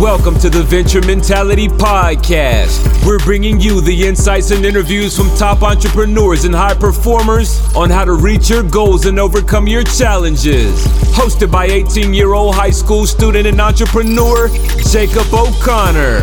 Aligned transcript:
Welcome 0.00 0.38
to 0.38 0.48
the 0.48 0.62
Venture 0.62 1.02
Mentality 1.02 1.68
Podcast. 1.68 3.04
We're 3.04 3.18
bringing 3.18 3.60
you 3.60 3.82
the 3.82 4.06
insights 4.06 4.50
and 4.50 4.64
interviews 4.64 5.14
from 5.14 5.28
top 5.36 5.62
entrepreneurs 5.62 6.46
and 6.46 6.54
high 6.54 6.72
performers 6.72 7.60
on 7.76 7.90
how 7.90 8.06
to 8.06 8.14
reach 8.14 8.48
your 8.48 8.62
goals 8.62 9.04
and 9.04 9.18
overcome 9.18 9.68
your 9.68 9.84
challenges. 9.84 10.86
Hosted 11.12 11.52
by 11.52 11.66
18 11.66 12.14
year 12.14 12.32
old 12.32 12.54
high 12.54 12.70
school 12.70 13.06
student 13.06 13.46
and 13.46 13.60
entrepreneur, 13.60 14.48
Jacob 14.90 15.26
O'Connor. 15.34 16.20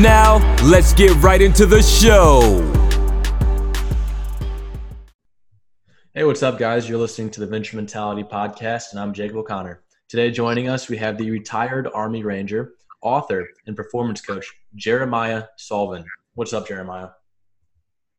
Now, 0.00 0.38
let's 0.64 0.92
get 0.92 1.14
right 1.22 1.40
into 1.40 1.64
the 1.64 1.80
show. 1.80 2.58
Hey, 6.12 6.24
what's 6.24 6.42
up, 6.42 6.58
guys? 6.58 6.88
You're 6.88 6.98
listening 6.98 7.30
to 7.30 7.40
the 7.40 7.46
Venture 7.46 7.76
Mentality 7.76 8.24
Podcast, 8.24 8.90
and 8.90 8.98
I'm 8.98 9.12
Jacob 9.14 9.36
O'Connor. 9.36 9.80
Today, 10.08 10.32
joining 10.32 10.68
us, 10.68 10.88
we 10.88 10.96
have 10.96 11.16
the 11.16 11.30
retired 11.30 11.88
Army 11.94 12.24
Ranger 12.24 12.74
author, 13.02 13.48
and 13.66 13.76
performance 13.76 14.20
coach, 14.20 14.46
Jeramiah 14.76 15.48
Solven. 15.58 16.04
What's 16.34 16.52
up, 16.52 16.66
Jeramiah? 16.66 17.12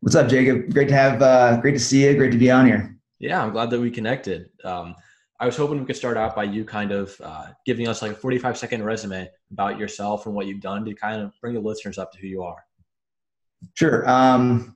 What's 0.02 0.16
up, 0.16 0.28
Jacob? 0.28 0.74
Great 0.74 0.90
to 0.90 0.94
have, 0.94 1.22
uh, 1.22 1.60
great 1.62 1.72
to 1.72 1.80
see 1.80 2.04
you. 2.04 2.16
Great 2.16 2.32
to 2.32 2.38
be 2.38 2.52
on 2.52 2.66
here. 2.66 2.98
Yeah, 3.20 3.42
I'm 3.42 3.52
glad 3.52 3.70
that 3.70 3.80
we 3.80 3.90
connected. 3.90 4.50
Um, 4.66 4.96
I 5.40 5.46
was 5.46 5.56
hoping 5.56 5.80
we 5.80 5.86
could 5.86 5.96
start 5.96 6.18
out 6.18 6.36
by 6.36 6.44
you 6.44 6.66
kind 6.66 6.92
of 6.92 7.16
uh, 7.24 7.48
giving 7.66 7.88
us 7.88 8.02
like 8.02 8.12
a 8.12 8.16
45 8.16 8.58
second 8.58 8.84
resume 8.84 9.30
about 9.52 9.80
yourself 9.80 10.26
and 10.26 10.36
what 10.36 10.46
you've 10.46 10.62
done 10.62 10.86
to 10.86 10.94
kind 10.94 11.22
of 11.22 11.32
bring 11.42 11.54
the 11.54 11.60
listeners 11.60 11.98
up 11.98 12.12
to 12.14 12.20
who 12.20 12.28
you 12.28 12.44
are. 12.44 12.64
Sure. 13.76 14.08
Um, 14.10 14.76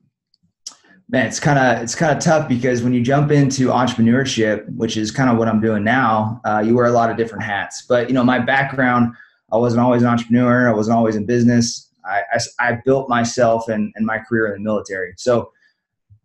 man, 1.09 1.27
it's 1.27 1.39
kind 1.39 1.59
of 1.59 1.83
it's 1.83 1.95
kind 1.95 2.15
of 2.15 2.23
tough 2.23 2.47
because 2.47 2.83
when 2.83 2.93
you 2.93 3.01
jump 3.01 3.31
into 3.31 3.67
entrepreneurship, 3.67 4.73
which 4.75 4.97
is 4.97 5.11
kind 5.11 5.29
of 5.29 5.37
what 5.37 5.47
I'm 5.47 5.61
doing 5.61 5.83
now, 5.83 6.41
uh, 6.45 6.59
you 6.59 6.75
wear 6.75 6.85
a 6.85 6.91
lot 6.91 7.09
of 7.09 7.17
different 7.17 7.43
hats. 7.43 7.85
But 7.87 8.07
you 8.07 8.13
know, 8.13 8.23
my 8.23 8.39
background 8.39 9.13
I 9.51 9.57
wasn't 9.57 9.81
always 9.81 10.01
an 10.01 10.09
entrepreneur. 10.09 10.69
I 10.69 10.73
wasn't 10.73 10.97
always 10.97 11.15
in 11.15 11.25
business. 11.25 11.89
I, 12.05 12.21
I, 12.33 12.39
I 12.59 12.81
built 12.85 13.09
myself 13.09 13.69
and, 13.69 13.91
and 13.95 14.05
my 14.05 14.19
career 14.19 14.47
in 14.47 14.53
the 14.53 14.59
military. 14.59 15.13
So 15.17 15.51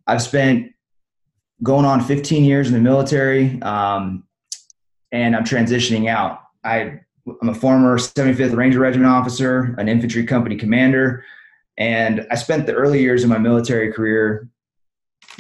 I've 0.06 0.22
spent 0.22 0.72
going 1.62 1.84
on 1.84 2.00
15 2.00 2.44
years 2.44 2.68
in 2.68 2.74
the 2.74 2.80
military, 2.80 3.60
um, 3.62 4.24
and 5.12 5.36
I'm 5.36 5.44
transitioning 5.44 6.08
out. 6.08 6.40
I, 6.64 7.00
I'm 7.40 7.48
a 7.48 7.54
former 7.54 7.98
75th 7.98 8.56
Ranger 8.56 8.80
Regiment 8.80 9.10
officer, 9.10 9.74
an 9.78 9.88
infantry 9.88 10.24
company 10.24 10.56
commander, 10.56 11.24
and 11.78 12.26
I 12.30 12.34
spent 12.34 12.66
the 12.66 12.74
early 12.74 13.00
years 13.00 13.22
of 13.22 13.30
my 13.30 13.38
military 13.38 13.92
career 13.92 14.48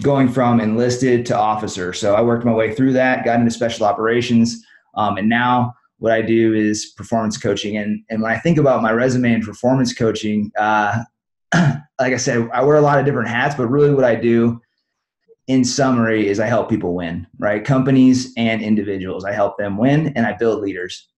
going 0.00 0.28
from 0.28 0.60
enlisted 0.60 1.26
to 1.26 1.36
officer. 1.36 1.92
So 1.92 2.14
I 2.14 2.22
worked 2.22 2.44
my 2.44 2.54
way 2.54 2.74
through 2.74 2.92
that, 2.94 3.24
got 3.24 3.40
into 3.40 3.50
special 3.50 3.84
operations, 3.84 4.64
um, 4.94 5.16
and 5.16 5.28
now 5.28 5.74
what 6.02 6.10
I 6.10 6.20
do 6.20 6.52
is 6.52 6.86
performance 6.96 7.38
coaching. 7.38 7.76
And, 7.76 8.02
and 8.10 8.20
when 8.20 8.32
I 8.32 8.36
think 8.36 8.58
about 8.58 8.82
my 8.82 8.90
resume 8.90 9.34
and 9.34 9.44
performance 9.44 9.94
coaching, 9.94 10.50
uh, 10.58 11.04
like 11.54 12.12
I 12.12 12.16
said, 12.16 12.50
I 12.52 12.64
wear 12.64 12.76
a 12.76 12.80
lot 12.80 12.98
of 12.98 13.06
different 13.06 13.28
hats, 13.28 13.54
but 13.54 13.68
really 13.68 13.94
what 13.94 14.02
I 14.02 14.16
do 14.16 14.60
in 15.46 15.64
summary 15.64 16.26
is 16.26 16.40
I 16.40 16.46
help 16.46 16.68
people 16.68 16.96
win, 16.96 17.28
right? 17.38 17.64
Companies 17.64 18.32
and 18.36 18.60
individuals. 18.62 19.24
I 19.24 19.30
help 19.30 19.56
them 19.58 19.76
win 19.78 20.12
and 20.16 20.26
I 20.26 20.32
build 20.32 20.60
leaders. 20.60 21.08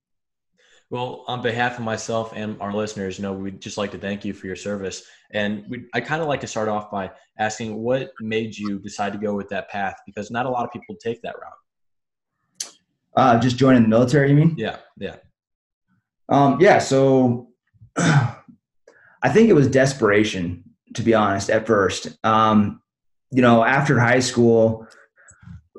Well, 0.90 1.24
on 1.28 1.40
behalf 1.40 1.78
of 1.78 1.84
myself 1.84 2.34
and 2.36 2.60
our 2.60 2.74
listeners, 2.74 3.18
you 3.18 3.22
know, 3.22 3.32
we'd 3.32 3.62
just 3.62 3.78
like 3.78 3.90
to 3.92 3.98
thank 3.98 4.22
you 4.22 4.34
for 4.34 4.46
your 4.46 4.54
service. 4.54 5.02
And 5.30 5.64
we, 5.66 5.86
I 5.94 6.02
kind 6.02 6.20
of 6.20 6.28
like 6.28 6.42
to 6.42 6.46
start 6.46 6.68
off 6.68 6.90
by 6.90 7.10
asking 7.38 7.74
what 7.76 8.12
made 8.20 8.54
you 8.54 8.80
decide 8.80 9.14
to 9.14 9.18
go 9.18 9.34
with 9.34 9.48
that 9.48 9.70
path? 9.70 9.96
Because 10.04 10.30
not 10.30 10.44
a 10.44 10.50
lot 10.50 10.66
of 10.66 10.72
people 10.72 10.94
take 10.96 11.22
that 11.22 11.36
route. 11.40 11.63
Uh, 13.16 13.38
just 13.38 13.56
joining 13.56 13.82
the 13.82 13.88
military, 13.88 14.30
you 14.30 14.36
mean? 14.36 14.54
Yeah, 14.56 14.76
yeah. 14.98 15.16
Um, 16.28 16.58
yeah, 16.60 16.78
so 16.78 17.48
I 17.96 19.28
think 19.28 19.48
it 19.48 19.54
was 19.54 19.68
desperation, 19.68 20.64
to 20.94 21.02
be 21.02 21.14
honest, 21.14 21.50
at 21.50 21.66
first. 21.66 22.18
Um, 22.24 22.80
you 23.30 23.42
know, 23.42 23.64
after 23.64 23.98
high 23.98 24.20
school, 24.20 24.86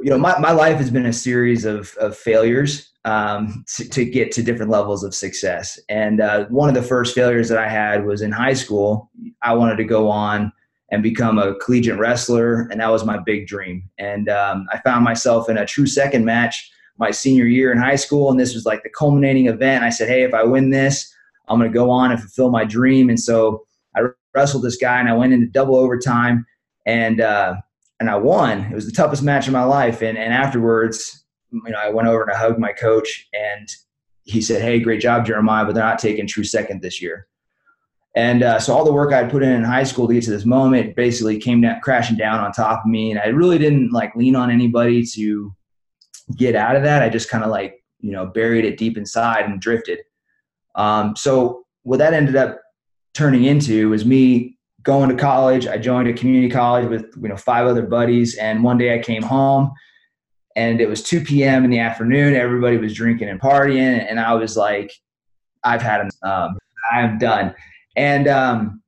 you 0.02 0.10
know, 0.10 0.18
my, 0.18 0.38
my 0.40 0.52
life 0.52 0.78
has 0.78 0.92
been 0.92 1.06
a 1.06 1.14
series 1.14 1.66
of, 1.66 1.96
of 1.98 2.16
failures 2.16 2.92
um, 3.06 3.64
to, 3.76 3.88
to, 3.90 4.06
get 4.06 4.32
to 4.34 4.44
different 4.44 4.72
levels 4.72 5.04
of 5.04 5.14
success. 5.16 5.80
And 5.90 6.22
uh, 6.22 6.46
one 6.46 6.70
of 6.70 6.76
the 6.76 6.82
first 6.82 7.16
failures 7.16 7.50
that 7.50 7.58
I 7.58 7.70
had 7.70 8.06
was 8.06 8.22
in 8.22 8.32
high 8.32 8.54
school. 8.54 9.12
I 9.42 9.54
wanted 9.54 9.78
to 9.78 9.84
go 9.84 10.10
on 10.10 10.52
and 10.92 11.02
become 11.02 11.38
a 11.38 11.56
collegiate 11.56 11.98
wrestler, 11.98 12.68
and 12.72 12.80
that 12.82 12.92
was 12.92 13.06
my 13.06 13.18
big 13.18 13.48
dream. 13.48 13.90
And 13.98 14.30
um, 14.30 14.68
I 14.72 14.80
found 14.80 15.04
myself 15.04 15.50
in 15.50 15.58
a 15.58 15.66
true 15.66 15.88
second 15.88 16.26
match 16.26 16.72
my 16.98 17.12
senior 17.12 17.46
year 17.46 17.72
in 17.72 17.78
high 17.78 17.96
school, 17.96 18.30
and 18.32 18.40
this 18.40 18.54
was 18.54 18.66
like 18.66 18.84
the 18.84 18.90
culminating 18.90 19.48
event. 19.48 19.84
I 19.84 19.90
said, 19.90 20.08
"Hey, 20.08 20.24
if 20.24 20.34
I 20.34 20.44
win 20.44 20.70
this, 20.70 21.14
I'm 21.48 21.60
going 21.60 21.72
to 21.72 21.74
go 21.74 21.90
on 21.90 22.12
and 22.12 22.20
fulfill 22.20 22.50
my 22.50 22.64
dream." 22.64 23.10
And 23.10 23.20
so 23.20 23.66
I 23.96 24.02
wrestled 24.34 24.64
this 24.64 24.78
guy, 24.78 25.00
and 25.00 25.10
I 25.10 25.14
went 25.14 25.34
into 25.34 25.48
double 25.48 25.76
overtime, 25.76 26.46
and 26.86 27.22
uh, 27.22 27.56
and 28.00 28.10
I 28.10 28.16
won. 28.16 28.62
It 28.62 28.76
was 28.76 28.86
the 28.86 28.92
toughest 28.92 29.24
match 29.24 29.48
of 29.48 29.54
my 29.54 29.64
life. 29.64 30.02
And 30.02 30.18
and 30.18 30.34
afterwards, 30.34 31.24
you 31.52 31.62
know, 31.70 31.78
I 31.78 31.90
went 31.90 32.08
over 32.08 32.24
and 32.24 32.32
I 32.32 32.38
hugged 32.38 32.60
my 32.60 32.72
coach, 32.72 33.28
and 33.34 33.70
he 34.24 34.42
said, 34.42 34.62
"Hey, 34.62 34.80
great 34.80 35.02
job, 35.02 35.26
Jeramiah, 35.26 35.66
but 35.66 35.76
they're 35.76 35.84
not 35.84 36.00
taking 36.00 36.28
true 36.28 36.44
second 36.44 36.82
this 36.82 37.02
year." 37.02 37.28
And 38.16 38.44
uh, 38.44 38.60
so 38.62 38.74
all 38.74 38.86
the 38.86 38.94
work 38.94 39.12
I 39.12 39.18
had 39.18 39.30
put 39.30 39.44
in 39.44 39.52
in 39.52 39.66
high 39.66 39.84
school 39.84 40.08
to 40.08 40.14
get 40.14 40.24
to 40.24 40.32
this 40.32 40.46
moment 40.46 40.96
basically 40.96 41.38
came 41.38 41.60
down, 41.60 41.82
crashing 41.82 42.16
down 42.16 42.40
on 42.40 42.54
top 42.54 42.86
of 42.86 42.90
me, 42.90 43.12
and 43.12 43.20
I 43.20 43.28
really 43.28 43.58
didn't 43.58 43.92
like 43.92 44.16
lean 44.16 44.38
on 44.38 44.50
anybody 44.50 45.06
to 45.16 45.54
get 46.36 46.56
out 46.56 46.76
of 46.76 46.84
that. 46.84 47.04
I 47.04 47.10
just 47.10 47.30
kind 47.30 47.44
of 47.44 47.50
like, 47.50 47.84
you 48.00 48.12
know, 48.12 48.26
buried 48.26 48.66
it 48.66 48.78
deep 48.78 48.98
inside 48.98 49.46
and 49.46 49.60
drifted. 49.60 50.00
Um, 50.76 51.16
so 51.16 51.66
what 51.84 51.98
that 51.98 52.14
ended 52.14 52.36
up 52.36 52.62
turning 53.14 53.46
into 53.46 53.90
was 53.90 54.06
me 54.06 54.58
going 54.84 55.10
to 55.10 55.16
college. 55.16 55.68
I 55.68 55.78
joined 55.78 56.08
a 56.08 56.14
community 56.14 56.50
college 56.50 56.88
with, 56.88 57.06
you 57.22 57.28
know, 57.28 57.38
five 57.38 57.66
other 57.66 57.84
buddies. 57.84 58.36
And 58.36 58.64
one 58.64 58.78
day 58.78 58.94
I 58.94 59.02
came 59.02 59.24
home 59.24 59.72
and 60.56 60.80
it 60.80 60.88
was 60.88 61.04
2 61.04 61.22
p.m. 61.22 61.64
in 61.64 61.70
the 61.70 61.80
afternoon. 61.80 62.36
Everybody 62.36 62.78
was 62.78 62.94
drinking 62.94 63.30
and 63.30 63.42
partying. 63.42 64.06
And 64.08 64.20
I 64.20 64.34
was 64.34 64.56
like, 64.56 64.92
I've 65.64 65.82
had, 65.82 66.08
um, 66.24 66.58
I'm 66.92 67.18
done. 67.18 67.56
And, 67.96 68.28
um, 68.28 68.82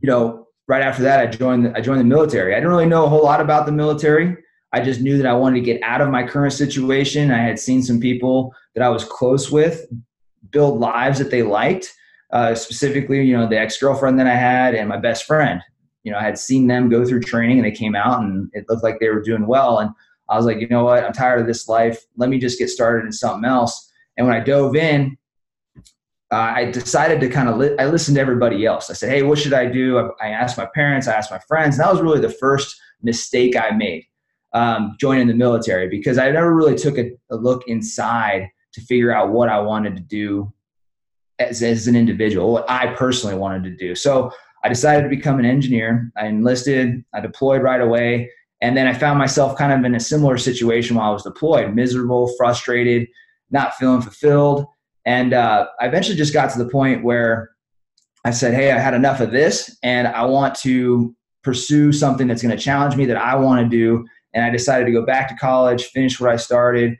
you 0.00 0.08
know, 0.08 0.48
right 0.68 0.82
after 0.82 1.02
that, 1.02 1.20
I 1.20 1.26
joined, 1.26 1.76
I 1.76 1.80
joined 1.80 2.00
the 2.00 2.04
military. 2.04 2.54
I 2.54 2.56
didn't 2.56 2.70
really 2.70 2.86
know 2.86 3.04
a 3.04 3.08
whole 3.08 3.24
lot 3.24 3.40
about 3.40 3.66
the 3.66 3.72
military. 3.72 4.36
I 4.72 4.80
just 4.80 5.00
knew 5.00 5.16
that 5.18 5.26
I 5.26 5.32
wanted 5.32 5.56
to 5.56 5.64
get 5.64 5.82
out 5.82 6.00
of 6.00 6.10
my 6.10 6.26
current 6.26 6.52
situation. 6.52 7.30
I 7.30 7.42
had 7.42 7.58
seen 7.58 7.82
some 7.82 8.00
people 8.00 8.54
that 8.74 8.84
I 8.84 8.88
was 8.88 9.04
close 9.04 9.50
with 9.50 9.86
build 10.50 10.80
lives 10.80 11.18
that 11.18 11.30
they 11.30 11.42
liked. 11.42 11.94
Uh, 12.32 12.54
specifically, 12.54 13.22
you 13.24 13.36
know, 13.36 13.48
the 13.48 13.58
ex 13.58 13.76
girlfriend 13.78 14.16
that 14.16 14.28
I 14.28 14.36
had 14.36 14.76
and 14.76 14.88
my 14.88 14.96
best 14.96 15.24
friend. 15.24 15.60
You 16.04 16.12
know, 16.12 16.18
I 16.18 16.22
had 16.22 16.38
seen 16.38 16.68
them 16.68 16.88
go 16.88 17.04
through 17.04 17.22
training 17.22 17.58
and 17.58 17.66
they 17.66 17.72
came 17.72 17.96
out 17.96 18.20
and 18.20 18.48
it 18.52 18.66
looked 18.68 18.84
like 18.84 19.00
they 19.00 19.08
were 19.08 19.20
doing 19.20 19.48
well. 19.48 19.80
And 19.80 19.90
I 20.28 20.36
was 20.36 20.46
like, 20.46 20.60
you 20.60 20.68
know 20.68 20.84
what? 20.84 21.02
I'm 21.02 21.12
tired 21.12 21.40
of 21.40 21.48
this 21.48 21.68
life. 21.68 22.00
Let 22.16 22.30
me 22.30 22.38
just 22.38 22.56
get 22.56 22.70
started 22.70 23.04
in 23.04 23.10
something 23.12 23.44
else. 23.44 23.90
And 24.16 24.28
when 24.28 24.36
I 24.36 24.44
dove 24.44 24.76
in, 24.76 25.18
uh, 26.32 26.36
I 26.54 26.70
decided 26.70 27.20
to 27.20 27.28
kind 27.28 27.48
of 27.48 27.58
li- 27.58 27.76
I 27.80 27.86
listened 27.86 28.14
to 28.14 28.20
everybody 28.20 28.64
else. 28.64 28.90
I 28.90 28.92
said, 28.92 29.10
hey, 29.10 29.24
what 29.24 29.38
should 29.38 29.52
I 29.52 29.66
do? 29.66 29.98
I, 29.98 30.28
I 30.28 30.28
asked 30.28 30.56
my 30.56 30.68
parents, 30.72 31.08
I 31.08 31.14
asked 31.14 31.32
my 31.32 31.40
friends. 31.48 31.76
And 31.76 31.84
that 31.84 31.92
was 31.92 32.00
really 32.00 32.20
the 32.20 32.30
first 32.30 32.80
mistake 33.02 33.56
I 33.56 33.72
made 33.72 34.06
um, 34.52 34.96
joining 34.98 35.26
the 35.26 35.34
military 35.34 35.88
because 35.88 36.18
I 36.18 36.30
never 36.30 36.54
really 36.54 36.76
took 36.76 36.98
a, 36.98 37.12
a, 37.30 37.36
look 37.36 37.68
inside 37.68 38.48
to 38.72 38.80
figure 38.80 39.12
out 39.12 39.30
what 39.30 39.48
I 39.48 39.60
wanted 39.60 39.96
to 39.96 40.02
do 40.02 40.52
as, 41.38 41.62
as 41.62 41.86
an 41.86 41.96
individual, 41.96 42.52
what 42.52 42.68
I 42.68 42.94
personally 42.94 43.36
wanted 43.36 43.64
to 43.64 43.76
do. 43.76 43.94
So 43.94 44.32
I 44.64 44.68
decided 44.68 45.02
to 45.04 45.08
become 45.08 45.38
an 45.38 45.44
engineer. 45.44 46.12
I 46.16 46.26
enlisted, 46.26 47.04
I 47.14 47.20
deployed 47.20 47.62
right 47.62 47.80
away. 47.80 48.30
And 48.60 48.76
then 48.76 48.86
I 48.86 48.92
found 48.92 49.18
myself 49.18 49.56
kind 49.56 49.72
of 49.72 49.84
in 49.84 49.94
a 49.94 50.00
similar 50.00 50.36
situation 50.36 50.96
while 50.96 51.10
I 51.10 51.12
was 51.12 51.22
deployed 51.22 51.74
miserable, 51.74 52.32
frustrated, 52.36 53.08
not 53.50 53.74
feeling 53.74 54.02
fulfilled. 54.02 54.66
And 55.06 55.32
uh, 55.32 55.66
I 55.80 55.86
eventually 55.86 56.16
just 56.16 56.34
got 56.34 56.50
to 56.52 56.58
the 56.58 56.68
point 56.68 57.02
where 57.02 57.50
I 58.24 58.32
said, 58.32 58.52
Hey, 58.52 58.70
I 58.70 58.78
had 58.78 58.92
enough 58.92 59.20
of 59.20 59.30
this, 59.30 59.78
and 59.82 60.06
I 60.06 60.26
want 60.26 60.54
to 60.56 61.14
pursue 61.42 61.90
something 61.90 62.26
that's 62.26 62.42
going 62.42 62.56
to 62.56 62.62
challenge 62.62 62.96
me 62.96 63.06
that 63.06 63.16
I 63.16 63.34
want 63.34 63.62
to 63.62 63.68
do 63.68 64.06
and 64.34 64.44
I 64.44 64.50
decided 64.50 64.86
to 64.86 64.92
go 64.92 65.04
back 65.04 65.28
to 65.28 65.34
college, 65.36 65.86
finish 65.86 66.20
what 66.20 66.30
I 66.30 66.36
started. 66.36 66.98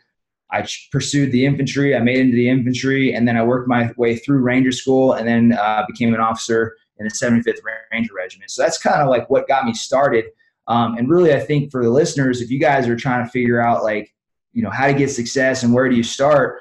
I 0.53 0.67
pursued 0.91 1.31
the 1.31 1.47
infantry. 1.47 1.95
I 1.95 2.01
made 2.01 2.17
it 2.17 2.23
into 2.23 2.37
the 2.37 2.49
infantry, 2.49 3.15
and 3.15 3.27
then 3.27 3.37
I 3.37 3.45
worked 3.45 3.69
my 3.69 3.93
way 3.97 4.17
through 4.17 4.41
Ranger 4.41 4.73
School, 4.73 5.13
and 5.13 5.27
then 5.27 5.53
uh, 5.53 5.85
became 5.87 6.13
an 6.13 6.21
officer 6.21 6.77
in 6.99 7.07
the 7.07 7.13
75th 7.13 7.59
Ranger 7.93 8.15
Regiment. 8.15 8.51
So 8.51 8.63
that's 8.63 8.79
kind 8.79 9.01
of 9.01 9.09
like 9.09 9.31
what 9.31 9.49
got 9.49 9.65
me 9.65 9.75
started. 9.75 10.27
Um, 10.69 10.97
and 10.97 11.09
really, 11.09 11.35
I 11.35 11.41
think 11.41 11.71
for 11.71 11.83
the 11.83 11.91
listeners, 11.91 12.41
if 12.41 12.51
you 12.51 12.61
guys 12.61 12.89
are 12.89 12.97
trying 12.97 13.25
to 13.25 13.31
figure 13.31 13.61
out 13.61 13.83
like, 13.83 14.15
you 14.53 14.63
know, 14.63 14.71
how 14.71 14.87
to 14.87 14.95
get 14.95 15.11
success 15.11 15.63
and 15.63 15.73
where 15.73 15.89
do 15.89 15.97
you 15.97 16.03
start, 16.03 16.61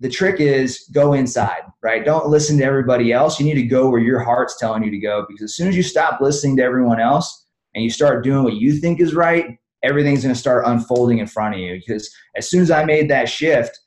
the 0.00 0.08
trick 0.08 0.40
is 0.40 0.88
go 0.92 1.14
inside, 1.14 1.62
right? 1.82 2.04
Don't 2.04 2.28
listen 2.28 2.58
to 2.58 2.64
everybody 2.64 3.12
else. 3.12 3.40
You 3.40 3.46
need 3.46 3.54
to 3.54 3.66
go 3.66 3.88
where 3.88 4.00
your 4.00 4.20
heart's 4.20 4.58
telling 4.58 4.82
you 4.82 4.90
to 4.90 4.98
go 4.98 5.24
because 5.26 5.42
as 5.42 5.54
soon 5.56 5.68
as 5.68 5.76
you 5.76 5.82
stop 5.82 6.20
listening 6.20 6.56
to 6.58 6.62
everyone 6.62 7.00
else 7.00 7.46
and 7.74 7.82
you 7.82 7.90
start 7.90 8.22
doing 8.22 8.44
what 8.44 8.54
you 8.54 8.74
think 8.74 9.00
is 9.00 9.14
right, 9.14 9.58
everything's 9.86 10.22
going 10.22 10.34
to 10.34 10.40
start 10.40 10.64
unfolding 10.66 11.18
in 11.18 11.26
front 11.26 11.54
of 11.54 11.60
you 11.60 11.74
because 11.74 12.12
as 12.36 12.50
soon 12.50 12.62
as 12.62 12.70
I 12.70 12.84
made 12.84 13.08
that 13.10 13.28
shift, 13.28 13.78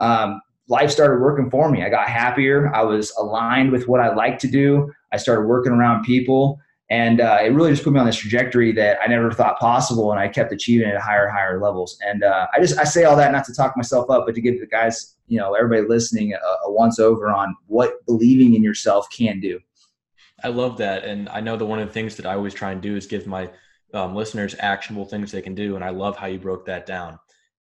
um, 0.00 0.40
life 0.68 0.90
started 0.90 1.20
working 1.20 1.50
for 1.50 1.70
me. 1.70 1.82
I 1.82 1.88
got 1.88 2.08
happier. 2.08 2.74
I 2.74 2.82
was 2.82 3.12
aligned 3.18 3.72
with 3.72 3.88
what 3.88 4.00
I 4.00 4.14
like 4.14 4.38
to 4.40 4.48
do. 4.48 4.92
I 5.12 5.16
started 5.16 5.46
working 5.46 5.72
around 5.72 6.04
people. 6.04 6.58
And 6.88 7.20
uh, 7.20 7.38
it 7.42 7.48
really 7.48 7.72
just 7.72 7.82
put 7.82 7.92
me 7.92 7.98
on 7.98 8.06
this 8.06 8.16
trajectory 8.16 8.70
that 8.72 8.98
I 9.02 9.08
never 9.08 9.32
thought 9.32 9.58
possible, 9.58 10.12
and 10.12 10.20
I 10.20 10.28
kept 10.28 10.52
achieving 10.52 10.88
at 10.88 11.00
higher, 11.00 11.24
and 11.24 11.36
higher 11.36 11.60
levels. 11.60 11.98
And 12.06 12.22
uh, 12.22 12.46
I 12.54 12.60
just 12.60 12.78
I 12.78 12.84
say 12.84 13.02
all 13.02 13.16
that 13.16 13.32
not 13.32 13.44
to 13.46 13.54
talk 13.54 13.76
myself 13.76 14.08
up, 14.08 14.24
but 14.24 14.36
to 14.36 14.40
give 14.40 14.60
the 14.60 14.66
guys, 14.66 15.16
you 15.26 15.36
know, 15.36 15.54
everybody 15.54 15.88
listening 15.88 16.32
a, 16.34 16.36
a 16.36 16.70
once 16.70 17.00
over 17.00 17.28
on 17.28 17.56
what 17.66 18.06
believing 18.06 18.54
in 18.54 18.62
yourself 18.62 19.08
can 19.10 19.40
do. 19.40 19.58
I 20.44 20.48
love 20.48 20.78
that, 20.78 21.04
and 21.04 21.28
I 21.30 21.40
know 21.40 21.56
that 21.56 21.66
one 21.66 21.80
of 21.80 21.88
the 21.88 21.92
things 21.92 22.14
that 22.16 22.26
I 22.26 22.34
always 22.34 22.54
try 22.54 22.70
and 22.70 22.80
do 22.80 22.94
is 22.94 23.08
give 23.08 23.26
my 23.26 23.50
um, 23.94 24.14
listeners 24.14 24.54
actionable 24.58 25.04
things 25.04 25.30
they 25.30 25.42
can 25.42 25.54
do, 25.54 25.76
and 25.76 25.84
I 25.84 25.90
love 25.90 26.16
how 26.16 26.26
you 26.26 26.38
broke 26.38 26.66
that 26.66 26.86
down. 26.86 27.18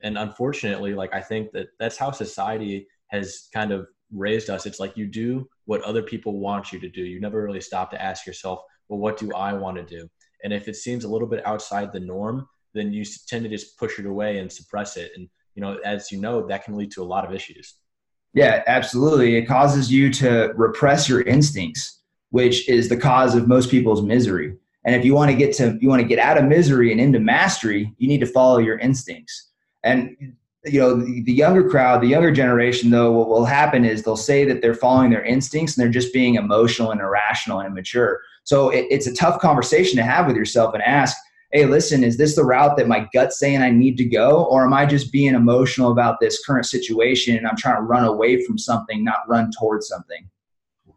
And 0.02 0.16
unfortunately, 0.18 0.94
like 0.94 1.14
I 1.14 1.20
think 1.20 1.52
that 1.52 1.68
that's 1.78 1.96
how 1.96 2.10
society 2.10 2.86
has 3.08 3.48
kind 3.52 3.72
of 3.72 3.86
raised 4.12 4.50
us. 4.50 4.66
It's 4.66 4.80
like 4.80 4.96
you 4.96 5.06
do 5.06 5.48
what 5.66 5.82
other 5.82 6.02
people 6.02 6.40
want 6.40 6.72
you 6.72 6.80
to 6.80 6.88
do. 6.88 7.02
You 7.02 7.20
never 7.20 7.42
really 7.42 7.60
stop 7.60 7.90
to 7.90 8.02
ask 8.02 8.26
yourself 8.26 8.60
well, 8.88 8.98
what 8.98 9.18
do 9.18 9.32
I 9.32 9.52
want 9.52 9.76
to 9.76 9.84
do? 9.84 10.08
And 10.42 10.52
if 10.52 10.68
it 10.68 10.76
seems 10.76 11.04
a 11.04 11.08
little 11.08 11.28
bit 11.28 11.46
outside 11.46 11.92
the 11.92 12.00
norm, 12.00 12.48
then 12.74 12.92
you 12.92 13.04
tend 13.28 13.44
to 13.44 13.48
just 13.48 13.78
push 13.78 13.98
it 13.98 14.06
away 14.06 14.38
and 14.38 14.50
suppress 14.50 14.96
it. 14.96 15.12
And, 15.16 15.28
you 15.54 15.62
know, 15.62 15.78
as 15.84 16.10
you 16.10 16.20
know, 16.20 16.46
that 16.48 16.64
can 16.64 16.76
lead 16.76 16.90
to 16.92 17.02
a 17.02 17.04
lot 17.04 17.24
of 17.24 17.32
issues. 17.32 17.76
Yeah, 18.34 18.62
absolutely. 18.66 19.36
It 19.36 19.46
causes 19.46 19.90
you 19.92 20.12
to 20.14 20.52
repress 20.56 21.08
your 21.08 21.22
instincts, 21.22 22.00
which 22.30 22.68
is 22.68 22.88
the 22.88 22.96
cause 22.96 23.34
of 23.34 23.48
most 23.48 23.70
people's 23.70 24.02
misery. 24.02 24.56
And 24.84 24.94
if 24.94 25.04
you 25.04 25.14
want 25.14 25.30
to 25.30 25.36
get 25.36 25.54
to 25.56 25.78
you 25.80 25.88
want 25.88 26.00
to 26.02 26.08
get 26.08 26.18
out 26.18 26.38
of 26.38 26.44
misery 26.44 26.90
and 26.92 27.00
into 27.00 27.20
mastery, 27.20 27.94
you 27.98 28.08
need 28.08 28.20
to 28.20 28.26
follow 28.26 28.58
your 28.58 28.78
instincts. 28.78 29.50
And 29.84 30.16
you 30.64 30.78
know, 30.78 30.94
the, 30.94 31.22
the 31.22 31.32
younger 31.32 31.68
crowd, 31.68 32.02
the 32.02 32.08
younger 32.08 32.30
generation, 32.30 32.90
though, 32.90 33.12
what 33.12 33.28
will 33.28 33.46
happen 33.46 33.84
is 33.84 34.02
they'll 34.02 34.16
say 34.16 34.44
that 34.44 34.60
they're 34.60 34.74
following 34.74 35.10
their 35.10 35.24
instincts 35.24 35.76
and 35.76 35.82
they're 35.82 35.92
just 35.92 36.12
being 36.12 36.34
emotional 36.34 36.90
and 36.90 37.00
irrational 37.00 37.60
and 37.60 37.68
immature. 37.68 38.20
So 38.44 38.68
it, 38.70 38.86
it's 38.90 39.06
a 39.06 39.14
tough 39.14 39.40
conversation 39.40 39.96
to 39.96 40.02
have 40.02 40.26
with 40.26 40.36
yourself 40.36 40.74
and 40.74 40.82
ask, 40.82 41.16
hey, 41.52 41.64
listen, 41.64 42.04
is 42.04 42.16
this 42.16 42.36
the 42.36 42.44
route 42.44 42.76
that 42.76 42.88
my 42.88 43.08
gut's 43.12 43.38
saying 43.38 43.62
I 43.62 43.70
need 43.70 43.96
to 43.98 44.04
go? 44.04 44.44
Or 44.44 44.64
am 44.64 44.74
I 44.74 44.86
just 44.86 45.12
being 45.12 45.34
emotional 45.34 45.92
about 45.92 46.20
this 46.20 46.44
current 46.44 46.66
situation 46.66 47.36
and 47.36 47.46
I'm 47.46 47.56
trying 47.56 47.76
to 47.76 47.82
run 47.82 48.04
away 48.04 48.44
from 48.44 48.58
something, 48.58 49.02
not 49.02 49.28
run 49.28 49.50
towards 49.58 49.88
something? 49.88 50.28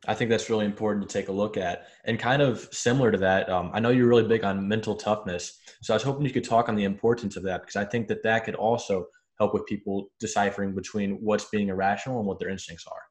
I 0.08 0.14
think 0.14 0.30
that's 0.30 0.50
really 0.50 0.66
important 0.66 1.08
to 1.08 1.14
take 1.14 1.30
a 1.30 1.32
look 1.32 1.58
at. 1.58 1.88
And 2.06 2.20
kind 2.20 2.42
of 2.42 2.68
similar 2.72 3.12
to 3.12 3.18
that, 3.20 3.50
um, 3.50 3.72
I 3.74 3.80
know 3.80 3.90
you're 3.90 4.08
really 4.08 4.28
big 4.28 4.44
on 4.44 4.68
mental 4.68 4.96
toughness. 4.96 5.60
So 5.82 5.94
I 5.94 5.96
was 5.96 6.04
hoping 6.04 6.26
you 6.26 6.32
could 6.32 6.44
talk 6.44 6.70
on 6.70 6.76
the 6.76 6.84
importance 6.84 7.38
of 7.38 7.44
that 7.44 7.62
because 7.62 7.76
I 7.76 7.86
think 7.86 8.08
that 8.10 8.24
that 8.24 8.46
could 8.46 8.56
also 8.56 9.08
help 9.40 9.54
with 9.54 9.66
people 9.66 10.10
deciphering 10.20 10.76
between 10.76 11.14
what's 11.22 11.46
being 11.46 11.70
irrational 11.70 12.20
and 12.20 12.28
what 12.28 12.40
their 12.40 12.50
instincts 12.50 12.86
are. 12.88 13.02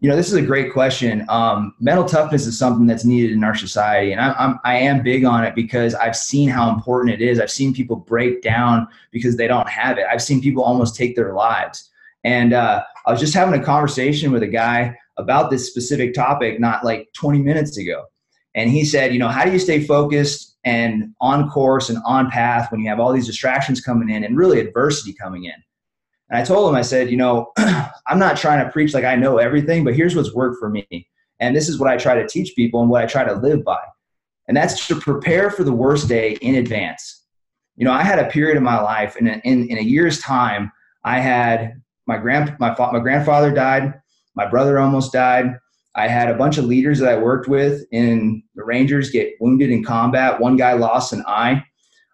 You 0.00 0.08
know, 0.10 0.16
this 0.16 0.28
is 0.28 0.34
a 0.34 0.42
great 0.42 0.72
question. 0.72 1.24
Um, 1.28 1.74
mental 1.80 2.04
toughness 2.04 2.46
is 2.46 2.58
something 2.58 2.86
that's 2.86 3.04
needed 3.04 3.30
in 3.30 3.44
our 3.44 3.54
society, 3.54 4.10
and 4.10 4.20
I, 4.20 4.32
I'm 4.32 4.58
I 4.64 4.76
am 4.76 5.02
big 5.02 5.24
on 5.24 5.44
it 5.44 5.54
because 5.54 5.94
I've 5.94 6.16
seen 6.16 6.48
how 6.48 6.74
important 6.74 7.14
it 7.14 7.22
is. 7.22 7.38
I've 7.38 7.50
seen 7.50 7.72
people 7.72 7.96
break 7.96 8.42
down 8.42 8.88
because 9.12 9.36
they 9.36 9.46
don't 9.46 9.68
have 9.68 9.96
it. 9.96 10.04
I've 10.10 10.20
seen 10.20 10.42
people 10.42 10.64
almost 10.64 10.96
take 10.96 11.14
their 11.14 11.32
lives. 11.32 11.90
And 12.24 12.52
uh, 12.54 12.82
I 13.06 13.12
was 13.12 13.20
just 13.20 13.34
having 13.34 13.58
a 13.58 13.64
conversation 13.64 14.32
with 14.32 14.42
a 14.42 14.48
guy 14.48 14.96
about 15.16 15.50
this 15.50 15.68
specific 15.68 16.14
topic 16.14 16.58
not 16.58 16.84
like 16.84 17.08
20 17.14 17.40
minutes 17.40 17.76
ago, 17.78 18.04
and 18.54 18.70
he 18.70 18.84
said, 18.84 19.12
you 19.12 19.18
know, 19.18 19.28
how 19.28 19.44
do 19.44 19.52
you 19.52 19.58
stay 19.58 19.84
focused 19.84 20.56
and 20.64 21.14
on 21.20 21.50
course 21.50 21.90
and 21.90 21.98
on 22.06 22.30
path 22.30 22.70
when 22.70 22.80
you 22.80 22.88
have 22.88 23.00
all 23.00 23.12
these 23.12 23.26
distractions 23.26 23.80
coming 23.80 24.10
in 24.10 24.24
and 24.24 24.36
really 24.36 24.60
adversity 24.60 25.12
coming 25.12 25.44
in? 25.44 25.54
And 26.30 26.38
I 26.38 26.44
told 26.44 26.68
him, 26.68 26.76
I 26.76 26.82
said, 26.82 27.10
you 27.10 27.16
know, 27.16 27.52
I'm 28.06 28.18
not 28.18 28.36
trying 28.36 28.64
to 28.64 28.70
preach 28.70 28.94
like 28.94 29.04
I 29.04 29.16
know 29.16 29.38
everything, 29.38 29.84
but 29.84 29.94
here's 29.94 30.14
what's 30.14 30.34
worked 30.34 30.58
for 30.58 30.70
me. 30.70 31.08
And 31.40 31.54
this 31.54 31.68
is 31.68 31.78
what 31.78 31.90
I 31.90 31.96
try 31.96 32.14
to 32.14 32.26
teach 32.26 32.54
people 32.54 32.80
and 32.80 32.88
what 32.88 33.02
I 33.02 33.06
try 33.06 33.24
to 33.24 33.34
live 33.34 33.64
by. 33.64 33.80
And 34.46 34.56
that's 34.56 34.86
to 34.86 34.96
prepare 34.96 35.50
for 35.50 35.64
the 35.64 35.72
worst 35.72 36.08
day 36.08 36.34
in 36.40 36.54
advance. 36.56 37.24
You 37.76 37.84
know, 37.84 37.92
I 37.92 38.02
had 38.02 38.18
a 38.18 38.28
period 38.28 38.56
of 38.56 38.62
my 38.62 38.80
life 38.80 39.16
in 39.16 39.26
a, 39.26 39.40
in, 39.44 39.68
in 39.68 39.78
a 39.78 39.82
year's 39.82 40.20
time, 40.20 40.70
I 41.02 41.18
had 41.18 41.82
my 42.06 42.18
grand 42.18 42.56
my, 42.60 42.74
my 42.78 43.00
grandfather 43.00 43.50
died, 43.50 43.94
my 44.34 44.46
brother 44.46 44.78
almost 44.78 45.12
died. 45.12 45.56
I 45.96 46.08
had 46.08 46.28
a 46.28 46.36
bunch 46.36 46.58
of 46.58 46.64
leaders 46.64 46.98
that 46.98 47.12
I 47.12 47.16
worked 47.16 47.48
with 47.48 47.84
in 47.92 48.42
the 48.54 48.64
Rangers 48.64 49.10
get 49.10 49.34
wounded 49.40 49.70
in 49.70 49.84
combat. 49.84 50.40
One 50.40 50.56
guy 50.56 50.72
lost 50.72 51.12
an 51.12 51.22
eye. 51.26 51.64